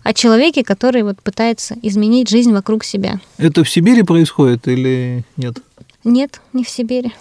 о 0.02 0.12
человеке, 0.12 0.64
который 0.64 1.02
вот 1.02 1.20
пытается 1.22 1.76
изменить 1.82 2.28
жизнь 2.28 2.52
вокруг 2.52 2.84
себя. 2.84 3.20
Это 3.38 3.64
в 3.64 3.70
Сибири 3.70 4.02
происходит 4.02 4.68
или 4.68 5.24
нет? 5.36 5.58
Нет, 6.04 6.40
не 6.52 6.64
в 6.64 6.68
Сибири. 6.68 7.12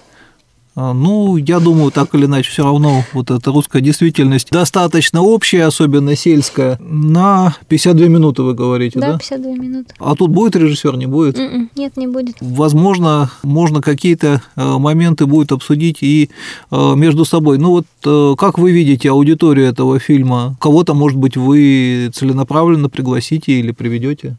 А, 0.73 0.93
ну, 0.93 1.35
я 1.35 1.59
думаю, 1.59 1.91
так 1.91 2.15
или 2.15 2.25
иначе, 2.25 2.49
все 2.49 2.63
равно 2.63 3.03
вот 3.11 3.29
эта 3.29 3.51
русская 3.51 3.81
действительность 3.81 4.49
достаточно 4.51 5.21
общая, 5.21 5.65
особенно 5.65 6.15
сельская. 6.15 6.77
На 6.79 7.55
52 7.67 8.07
минуты 8.07 8.43
вы 8.43 8.53
говорите, 8.53 8.97
да? 8.97 9.13
Да, 9.13 9.17
52 9.17 9.51
минуты. 9.51 9.93
А 9.99 10.15
тут 10.15 10.31
будет 10.31 10.55
режиссер, 10.55 10.95
не 10.95 11.07
будет? 11.07 11.37
М-м, 11.37 11.69
нет, 11.75 11.97
не 11.97 12.07
будет. 12.07 12.37
Возможно, 12.39 13.29
можно 13.43 13.81
какие-то 13.81 14.41
э, 14.55 14.77
моменты 14.77 15.25
будет 15.25 15.51
обсудить 15.51 15.97
и 16.01 16.29
э, 16.71 16.93
между 16.95 17.25
собой. 17.25 17.57
Ну 17.57 17.71
вот 17.71 17.85
э, 18.05 18.35
как 18.37 18.57
вы 18.57 18.71
видите 18.71 19.09
аудиторию 19.09 19.67
этого 19.67 19.99
фильма? 19.99 20.55
Кого-то, 20.61 20.93
может 20.93 21.17
быть, 21.17 21.35
вы 21.35 22.11
целенаправленно 22.13 22.89
пригласите 22.89 23.59
или 23.59 23.71
приведете? 23.71 24.37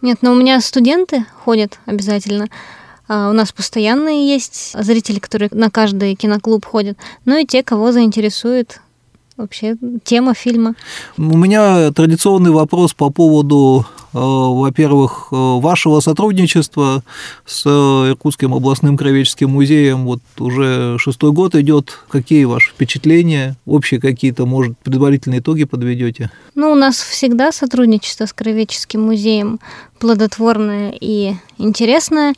Нет, 0.00 0.18
но 0.22 0.32
у 0.32 0.36
меня 0.36 0.60
студенты 0.60 1.24
ходят 1.44 1.80
обязательно. 1.86 2.46
А, 3.08 3.30
у 3.30 3.32
нас 3.32 3.52
постоянные 3.52 4.28
есть 4.28 4.72
зрители, 4.78 5.18
которые 5.18 5.50
на 5.52 5.70
каждый 5.70 6.14
киноклуб 6.14 6.64
ходят, 6.64 6.96
ну 7.24 7.38
и 7.38 7.46
те, 7.46 7.62
кого 7.62 7.92
заинтересует 7.92 8.80
вообще 9.36 9.76
тема 10.04 10.34
фильма. 10.34 10.74
У 11.16 11.36
меня 11.36 11.90
традиционный 11.90 12.52
вопрос 12.52 12.94
по 12.94 13.10
поводу, 13.10 13.84
э, 14.12 14.18
во-первых, 14.18 15.28
э, 15.32 15.34
вашего 15.34 16.00
сотрудничества 16.00 17.02
с 17.44 17.66
Иркутским 17.66 18.54
областным 18.54 18.96
краеведческим 18.96 19.50
музеем. 19.50 20.04
Вот 20.04 20.20
уже 20.38 20.98
шестой 20.98 21.32
год 21.32 21.56
идет. 21.56 21.98
Какие 22.08 22.44
ваши 22.44 22.70
впечатления? 22.70 23.56
Общие 23.66 24.00
какие-то, 24.00 24.46
может, 24.46 24.78
предварительные 24.78 25.40
итоги 25.40 25.64
подведете? 25.64 26.30
Ну, 26.54 26.70
у 26.70 26.76
нас 26.76 26.96
всегда 27.00 27.50
сотрудничество 27.50 28.26
с 28.26 28.32
краеведческим 28.32 29.02
музеем 29.02 29.58
плодотворное 29.98 30.94
и 31.00 31.34
интересное 31.58 32.34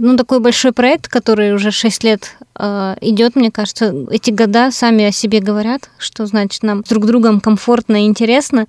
ну, 0.00 0.16
такой 0.16 0.40
большой 0.40 0.72
проект, 0.72 1.08
который 1.08 1.52
уже 1.54 1.70
6 1.70 2.04
лет 2.04 2.36
э, 2.58 2.96
идет, 3.00 3.36
мне 3.36 3.50
кажется, 3.50 3.94
эти 4.10 4.30
года 4.30 4.70
сами 4.70 5.04
о 5.04 5.12
себе 5.12 5.40
говорят, 5.40 5.90
что 5.98 6.26
значит 6.26 6.62
нам 6.62 6.82
друг 6.82 7.06
другом 7.06 7.40
комфортно 7.40 8.02
и 8.02 8.06
интересно. 8.06 8.66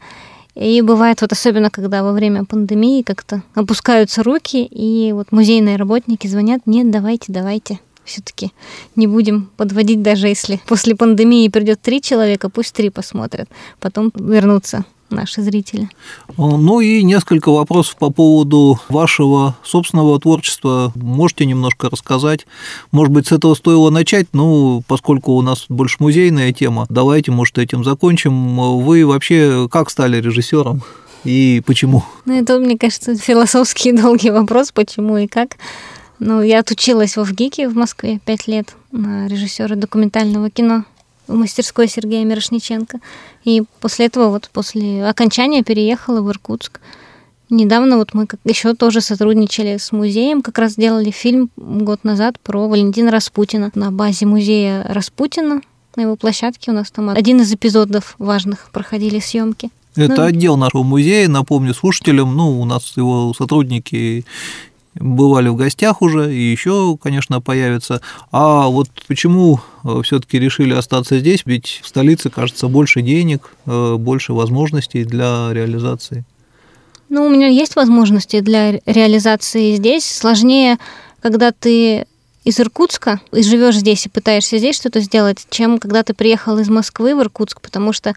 И 0.54 0.82
бывает 0.82 1.22
вот 1.22 1.32
особенно, 1.32 1.70
когда 1.70 2.04
во 2.04 2.12
время 2.12 2.44
пандемии 2.44 3.04
как-то 3.04 3.42
опускаются 3.56 4.22
руки, 4.22 4.64
и 4.66 5.14
вот 5.14 5.32
музейные 5.32 5.78
работники 5.78 6.28
звонят, 6.28 6.62
нет, 6.66 6.92
давайте, 6.92 7.32
давайте, 7.32 7.80
все-таки 8.04 8.52
не 8.98 9.08
будем 9.08 9.50
подводить, 9.56 10.02
даже 10.02 10.28
если 10.28 10.60
после 10.68 10.96
пандемии 10.96 11.48
придет 11.48 11.82
три 11.82 12.02
человека, 12.02 12.50
пусть 12.50 12.76
три 12.76 12.90
посмотрят, 12.90 13.48
потом 13.80 14.12
вернутся 14.14 14.84
наши 15.12 15.42
зрители. 15.42 15.90
Ну 16.38 16.80
и 16.80 17.04
несколько 17.04 17.52
вопросов 17.52 17.98
по 17.98 18.10
поводу 18.10 18.80
вашего 18.90 19.56
собственного 19.64 20.20
творчества. 20.20 20.92
Можете 20.96 21.46
немножко 21.46 21.90
рассказать? 21.90 22.48
Может 22.92 23.14
быть, 23.14 23.28
с 23.28 23.32
этого 23.32 23.56
стоило 23.56 23.90
начать? 23.90 24.28
Ну, 24.34 24.84
поскольку 24.88 25.34
у 25.34 25.42
нас 25.42 25.66
больше 25.70 25.98
музейная 26.00 26.54
тема, 26.54 26.86
давайте, 26.90 27.32
может, 27.32 27.58
этим 27.58 27.84
закончим. 27.84 28.82
Вы 28.82 29.06
вообще 29.06 29.68
как 29.72 29.90
стали 29.90 30.22
режиссером? 30.22 30.82
И 31.24 31.62
почему? 31.66 32.04
Ну, 32.26 32.40
это, 32.40 32.60
мне 32.60 32.78
кажется, 32.78 33.16
философский 33.16 33.92
долгий 34.02 34.32
вопрос, 34.32 34.72
почему 34.72 35.18
и 35.18 35.28
как. 35.28 35.58
Ну, 36.20 36.42
я 36.42 36.60
отучилась 36.60 37.18
в 37.18 37.24
ВГИКе 37.24 37.68
в 37.68 37.76
Москве 37.76 38.20
пять 38.24 38.48
лет 38.48 38.76
на 38.92 39.28
режиссера 39.28 39.76
документального 39.76 40.50
кино 40.50 40.86
в 41.32 41.36
мастерской 41.36 41.88
Сергея 41.88 42.26
Мирошниченко. 42.26 43.00
И 43.44 43.64
после 43.80 44.08
этого, 44.08 44.30
вот 44.30 44.50
после 44.52 45.06
окончания 45.06 45.64
переехала 45.64 46.22
в 46.22 46.30
Иркутск. 46.30 46.80
Недавно 47.50 47.98
вот 47.98 48.14
мы 48.14 48.28
еще 48.46 48.74
тоже 48.76 49.02
сотрудничали 49.02 49.78
с 49.78 49.92
музеем, 49.92 50.42
как 50.42 50.58
раз 50.58 50.76
делали 50.76 51.12
фильм 51.12 51.50
год 51.58 52.04
назад 52.04 52.40
про 52.40 52.68
Валентина 52.70 53.12
Распутина 53.12 53.72
на 53.76 53.92
базе 53.92 54.26
музея 54.26 54.86
Распутина. 54.88 55.62
На 55.98 56.02
его 56.04 56.16
площадке 56.16 56.72
у 56.72 56.74
нас 56.74 56.90
там 56.92 57.10
один 57.10 57.42
из 57.42 57.54
эпизодов 57.54 58.16
важных 58.18 58.70
проходили 58.72 59.20
съемки. 59.20 59.70
Это 59.98 60.16
ну, 60.16 60.24
отдел 60.24 60.56
нашего 60.56 60.84
музея, 60.84 61.28
напомню 61.28 61.74
слушателям, 61.74 62.34
ну, 62.38 62.62
у 62.62 62.64
нас 62.64 62.96
его 62.96 63.34
сотрудники 63.38 64.26
бывали 64.96 65.50
в 65.50 65.56
гостях 65.56 66.02
уже, 66.02 66.34
и 66.34 66.52
еще, 66.52 66.98
конечно, 67.02 67.42
появятся. 67.42 68.02
А 68.32 68.68
вот 68.68 68.90
почему 69.08 69.60
э, 69.84 70.02
все-таки 70.04 70.40
решили 70.40 70.74
остаться 70.74 71.20
здесь? 71.20 71.44
Ведь 71.46 71.82
в 71.84 71.88
столице, 71.88 72.30
кажется, 72.30 72.68
больше 72.68 73.02
денег, 73.02 73.56
э, 73.66 73.96
больше 73.96 74.34
возможностей 74.34 75.04
для 75.04 75.50
реализации. 75.52 76.26
Ну, 77.10 77.26
у 77.26 77.30
меня 77.30 77.48
есть 77.48 77.76
возможности 77.76 78.40
для 78.40 78.80
реализации 78.86 79.76
здесь. 79.76 80.06
Сложнее, 80.06 80.78
когда 81.22 81.52
ты 81.52 82.06
из 82.44 82.60
Иркутска 82.60 83.22
и 83.32 83.44
живешь 83.44 83.78
здесь 83.78 84.06
и 84.06 84.10
пытаешься 84.10 84.58
здесь 84.58 84.76
что-то 84.76 85.00
сделать, 85.00 85.46
чем 85.50 85.78
когда 85.78 86.04
ты 86.04 86.14
приехал 86.14 86.58
из 86.58 86.70
Москвы 86.70 87.16
в 87.16 87.22
Иркутск, 87.22 87.62
потому 87.62 87.94
что 87.94 88.16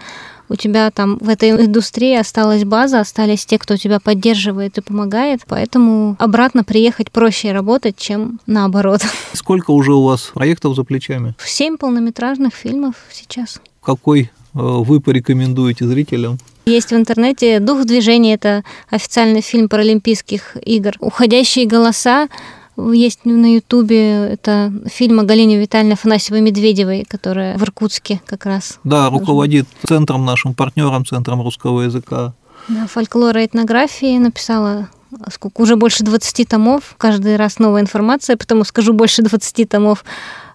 у 0.48 0.56
тебя 0.56 0.90
там 0.90 1.18
в 1.18 1.28
этой 1.28 1.50
индустрии 1.50 2.16
осталась 2.16 2.64
база, 2.64 3.00
остались 3.00 3.46
те, 3.46 3.58
кто 3.58 3.76
тебя 3.76 4.00
поддерживает 4.00 4.78
и 4.78 4.82
помогает, 4.82 5.40
поэтому 5.46 6.16
обратно 6.18 6.64
приехать 6.64 7.10
проще 7.10 7.52
работать, 7.52 7.96
чем 7.96 8.40
наоборот. 8.46 9.02
Сколько 9.32 9.70
уже 9.70 9.92
у 9.92 10.04
вас 10.04 10.30
проектов 10.34 10.74
за 10.76 10.84
плечами? 10.84 11.34
Семь 11.44 11.76
полнометражных 11.76 12.54
фильмов 12.54 12.94
сейчас. 13.10 13.60
Какой 13.82 14.22
э, 14.22 14.28
вы 14.54 15.00
порекомендуете 15.00 15.87
зрителям? 15.87 16.38
Есть 16.66 16.90
в 16.90 16.94
интернете 16.94 17.60
«Дух 17.60 17.84
движения»— 17.84 18.34
это 18.34 18.64
официальный 18.88 19.42
фильм 19.42 19.68
Паралимпийских 19.68 20.56
игр. 20.64 20.94
«Уходящие 20.98 21.66
голоса» 21.66 22.28
Есть 22.76 23.24
на 23.24 23.54
Ютубе 23.54 24.26
это 24.26 24.72
фильм 24.87 25.20
о 25.20 25.22
Галине 25.22 25.58
Витальевне 25.58 25.94
Афанасьевой-Медведевой, 25.94 27.04
которая 27.08 27.56
в 27.56 27.62
Иркутске 27.62 28.20
как 28.26 28.46
раз. 28.46 28.78
Да, 28.84 29.10
руководит 29.10 29.66
центром 29.87 30.24
нашим 30.24 30.54
партнером, 30.54 31.06
центром 31.06 31.42
русского 31.42 31.82
языка. 31.82 32.34
Да, 32.68 32.87
фольклора 32.87 33.42
и 33.42 33.46
этнографии 33.46 34.18
написала 34.18 34.88
сколько, 35.30 35.60
уже 35.60 35.76
больше 35.76 36.04
20 36.04 36.48
томов, 36.48 36.94
каждый 36.98 37.37
раз 37.37 37.58
новая 37.58 37.82
информация, 37.82 38.37
потому 38.37 38.64
скажу 38.64 38.92
больше 38.92 39.22
20 39.22 39.68
томов 39.68 40.04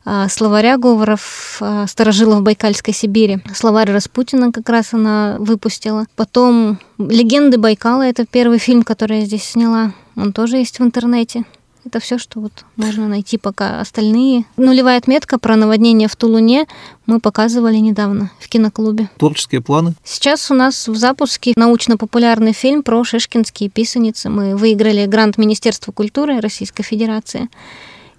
а, 0.05 0.27
словаря 0.27 0.77
говоров 0.77 1.57
а, 1.61 1.87
старожилов 1.87 2.41
Байкальской 2.41 2.93
Сибири. 2.93 3.39
Словарь 3.53 3.91
Распутина 3.91 4.51
как 4.51 4.67
раз 4.69 4.93
она 4.93 5.37
выпустила. 5.39 6.05
Потом 6.15 6.79
«Легенды 6.97 7.57
Байкала»— 7.57 8.01
это 8.03 8.25
первый 8.25 8.59
фильм, 8.59 8.83
который 8.83 9.19
я 9.19 9.25
здесь 9.25 9.43
сняла. 9.43 9.93
Он 10.15 10.33
тоже 10.33 10.57
есть 10.57 10.79
в 10.79 10.83
интернете. 10.83 11.45
Это 11.89 11.99
все, 11.99 12.19
что 12.19 12.39
вот 12.39 12.65
можно 12.75 13.07
найти 13.07 13.39
пока. 13.39 13.79
Остальные. 13.81 14.45
Нулевая 14.57 14.99
отметка 14.99 15.39
про 15.39 15.55
наводнение 15.55 16.07
в 16.07 16.15
Тулуне 16.15 16.67
мы 17.07 17.19
показывали 17.19 17.77
недавно 17.77 18.29
в 18.39 18.47
киноклубе. 18.47 19.09
Творческие 19.17 19.61
планы? 19.61 19.95
Сейчас 20.03 20.51
у 20.51 20.53
нас 20.53 20.87
в 20.87 20.95
запуске 20.95 21.53
научно-популярный 21.55 22.53
фильм 22.53 22.83
про 22.83 23.03
шишкинские 23.03 23.71
писаницы. 23.71 24.29
Мы 24.29 24.55
выиграли 24.55 25.07
грант 25.07 25.39
Министерства 25.39 25.91
культуры 25.91 26.41
Российской 26.41 26.83
Федерации. 26.83 27.49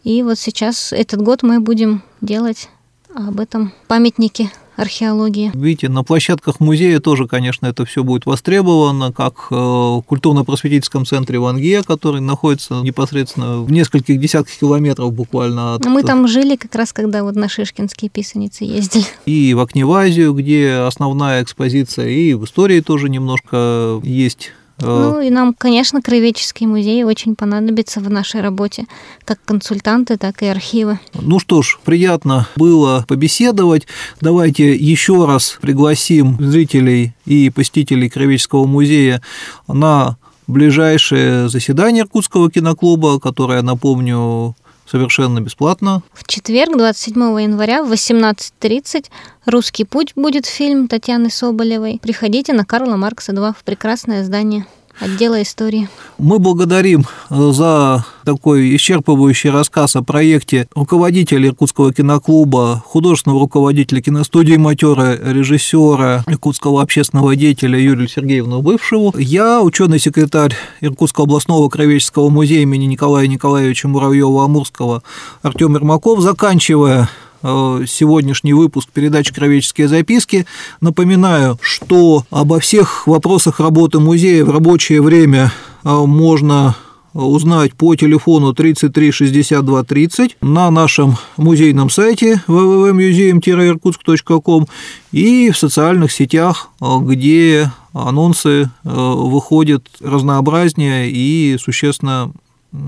И 0.02 0.24
вот 0.24 0.36
сейчас, 0.36 0.92
этот 0.92 1.22
год 1.22 1.44
мы 1.44 1.60
будем 1.60 2.02
делать 2.20 2.68
об 3.14 3.40
этом 3.40 3.72
памятнике 3.88 4.50
археологии. 4.80 5.50
Видите, 5.54 5.88
на 5.88 6.02
площадках 6.02 6.58
музея 6.58 7.00
тоже, 7.00 7.26
конечно, 7.26 7.66
это 7.66 7.84
все 7.84 8.02
будет 8.02 8.26
востребовано, 8.26 9.12
как 9.12 9.48
э, 9.50 9.54
в 9.54 10.02
культурно-просветительском 10.06 11.04
центре 11.04 11.38
Ванге, 11.38 11.82
который 11.82 12.20
находится 12.20 12.80
непосредственно 12.80 13.60
в 13.60 13.70
нескольких 13.70 14.18
десятках 14.18 14.54
километров 14.54 15.12
буквально 15.12 15.74
от... 15.74 15.84
Мы 15.84 16.02
там 16.02 16.26
жили 16.26 16.56
как 16.56 16.74
раз, 16.74 16.92
когда 16.92 17.22
вот 17.22 17.36
на 17.36 17.48
Шишкинские 17.48 18.10
писаницы 18.10 18.64
ездили. 18.64 19.04
И 19.26 19.52
в 19.54 19.60
Акневазию, 19.60 20.32
где 20.32 20.84
основная 20.86 21.42
экспозиция, 21.42 22.08
и 22.08 22.34
в 22.34 22.44
истории 22.44 22.80
тоже 22.80 23.10
немножко 23.10 24.00
есть 24.02 24.52
ну 24.80 25.20
и 25.20 25.30
нам, 25.30 25.54
конечно, 25.54 26.02
краеведческий 26.02 26.66
музей 26.66 27.04
очень 27.04 27.36
понадобится 27.36 28.00
в 28.00 28.10
нашей 28.10 28.40
работе, 28.40 28.86
как 29.24 29.38
консультанты, 29.44 30.16
так 30.16 30.42
и 30.42 30.46
архивы. 30.46 30.98
Ну 31.14 31.38
что 31.38 31.62
ж, 31.62 31.78
приятно 31.84 32.48
было 32.56 33.04
побеседовать. 33.06 33.86
Давайте 34.20 34.74
еще 34.74 35.26
раз 35.26 35.58
пригласим 35.60 36.36
зрителей 36.40 37.14
и 37.26 37.50
посетителей 37.50 38.08
краеведческого 38.08 38.66
музея 38.66 39.22
на 39.68 40.16
ближайшее 40.46 41.48
заседание 41.48 42.02
Иркутского 42.02 42.50
киноклуба, 42.50 43.20
которое, 43.20 43.62
напомню, 43.62 44.56
совершенно 44.90 45.40
бесплатно. 45.40 46.02
В 46.12 46.26
четверг, 46.26 46.76
27 46.76 47.14
января 47.40 47.82
в 47.82 47.92
18.30 47.92 49.06
«Русский 49.46 49.84
путь» 49.84 50.12
будет 50.16 50.46
фильм 50.46 50.88
Татьяны 50.88 51.30
Соболевой. 51.30 52.00
Приходите 52.02 52.52
на 52.52 52.64
Карла 52.64 52.96
Маркса 52.96 53.32
2 53.32 53.52
в 53.52 53.62
прекрасное 53.62 54.24
здание 54.24 54.66
отдела 55.00 55.42
истории. 55.42 55.88
Мы 56.18 56.38
благодарим 56.38 57.06
э, 57.30 57.52
за 57.52 58.04
такой 58.24 58.76
исчерпывающий 58.76 59.50
рассказ 59.50 59.96
о 59.96 60.02
проекте 60.02 60.68
руководителя 60.74 61.48
Иркутского 61.48 61.92
киноклуба, 61.92 62.82
художественного 62.86 63.40
руководителя 63.40 64.02
киностудии 64.02 64.56
«Матера», 64.56 65.16
режиссера 65.16 66.22
Иркутского 66.26 66.82
общественного 66.82 67.34
деятеля 67.34 67.78
Юрия 67.78 68.08
Сергеевну 68.08 68.60
Бывшеву. 68.60 69.14
Я 69.18 69.62
ученый-секретарь 69.62 70.54
Иркутского 70.80 71.24
областного 71.24 71.68
краеведческого 71.68 72.28
музея 72.28 72.62
имени 72.62 72.84
Николая 72.84 73.26
Николаевича 73.26 73.88
Муравьева-Амурского 73.88 75.02
Артем 75.42 75.74
Ермаков, 75.74 76.20
заканчивая 76.20 77.08
сегодняшний 77.42 78.52
выпуск 78.52 78.90
передачи 78.92 79.32
«Кровеческие 79.32 79.88
записки». 79.88 80.44
Напоминаю, 80.80 81.58
что 81.62 82.24
обо 82.30 82.60
всех 82.60 83.06
вопросах 83.06 83.60
работы 83.60 83.98
музея 83.98 84.44
в 84.44 84.50
рабочее 84.50 85.00
время 85.00 85.50
э, 85.84 85.90
можно 85.90 86.76
узнать 87.12 87.74
по 87.74 87.96
телефону 87.96 88.52
33 88.52 89.10
62 89.10 89.84
30 89.84 90.36
на 90.40 90.70
нашем 90.70 91.16
музейном 91.36 91.90
сайте 91.90 92.40
www.museum-irkutsk.com 92.46 94.68
и 95.10 95.50
в 95.50 95.58
социальных 95.58 96.12
сетях, 96.12 96.68
э, 96.80 96.84
где 97.02 97.72
анонсы 97.92 98.70
выходят 98.84 99.84
разнообразнее 100.00 101.10
и 101.10 101.58
существенно 101.58 102.30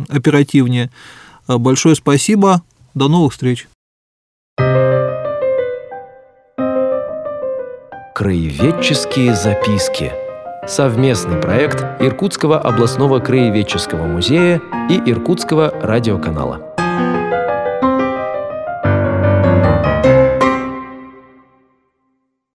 оперативнее. 0.09 0.93
Большое 1.49 1.97
спасибо, 1.97 2.63
до 2.95 3.09
новых 3.09 3.33
встреч! 3.33 3.67
Краеведческие 8.15 9.35
записки. 9.35 10.13
Совместный 10.69 11.41
проект 11.41 11.83
Иркутского 11.99 12.61
областного 12.61 13.21
краеведческого 13.21 14.05
музея 14.05 14.61
и 14.91 15.11
Иркутского 15.11 15.73
радиоканала. 15.81 16.72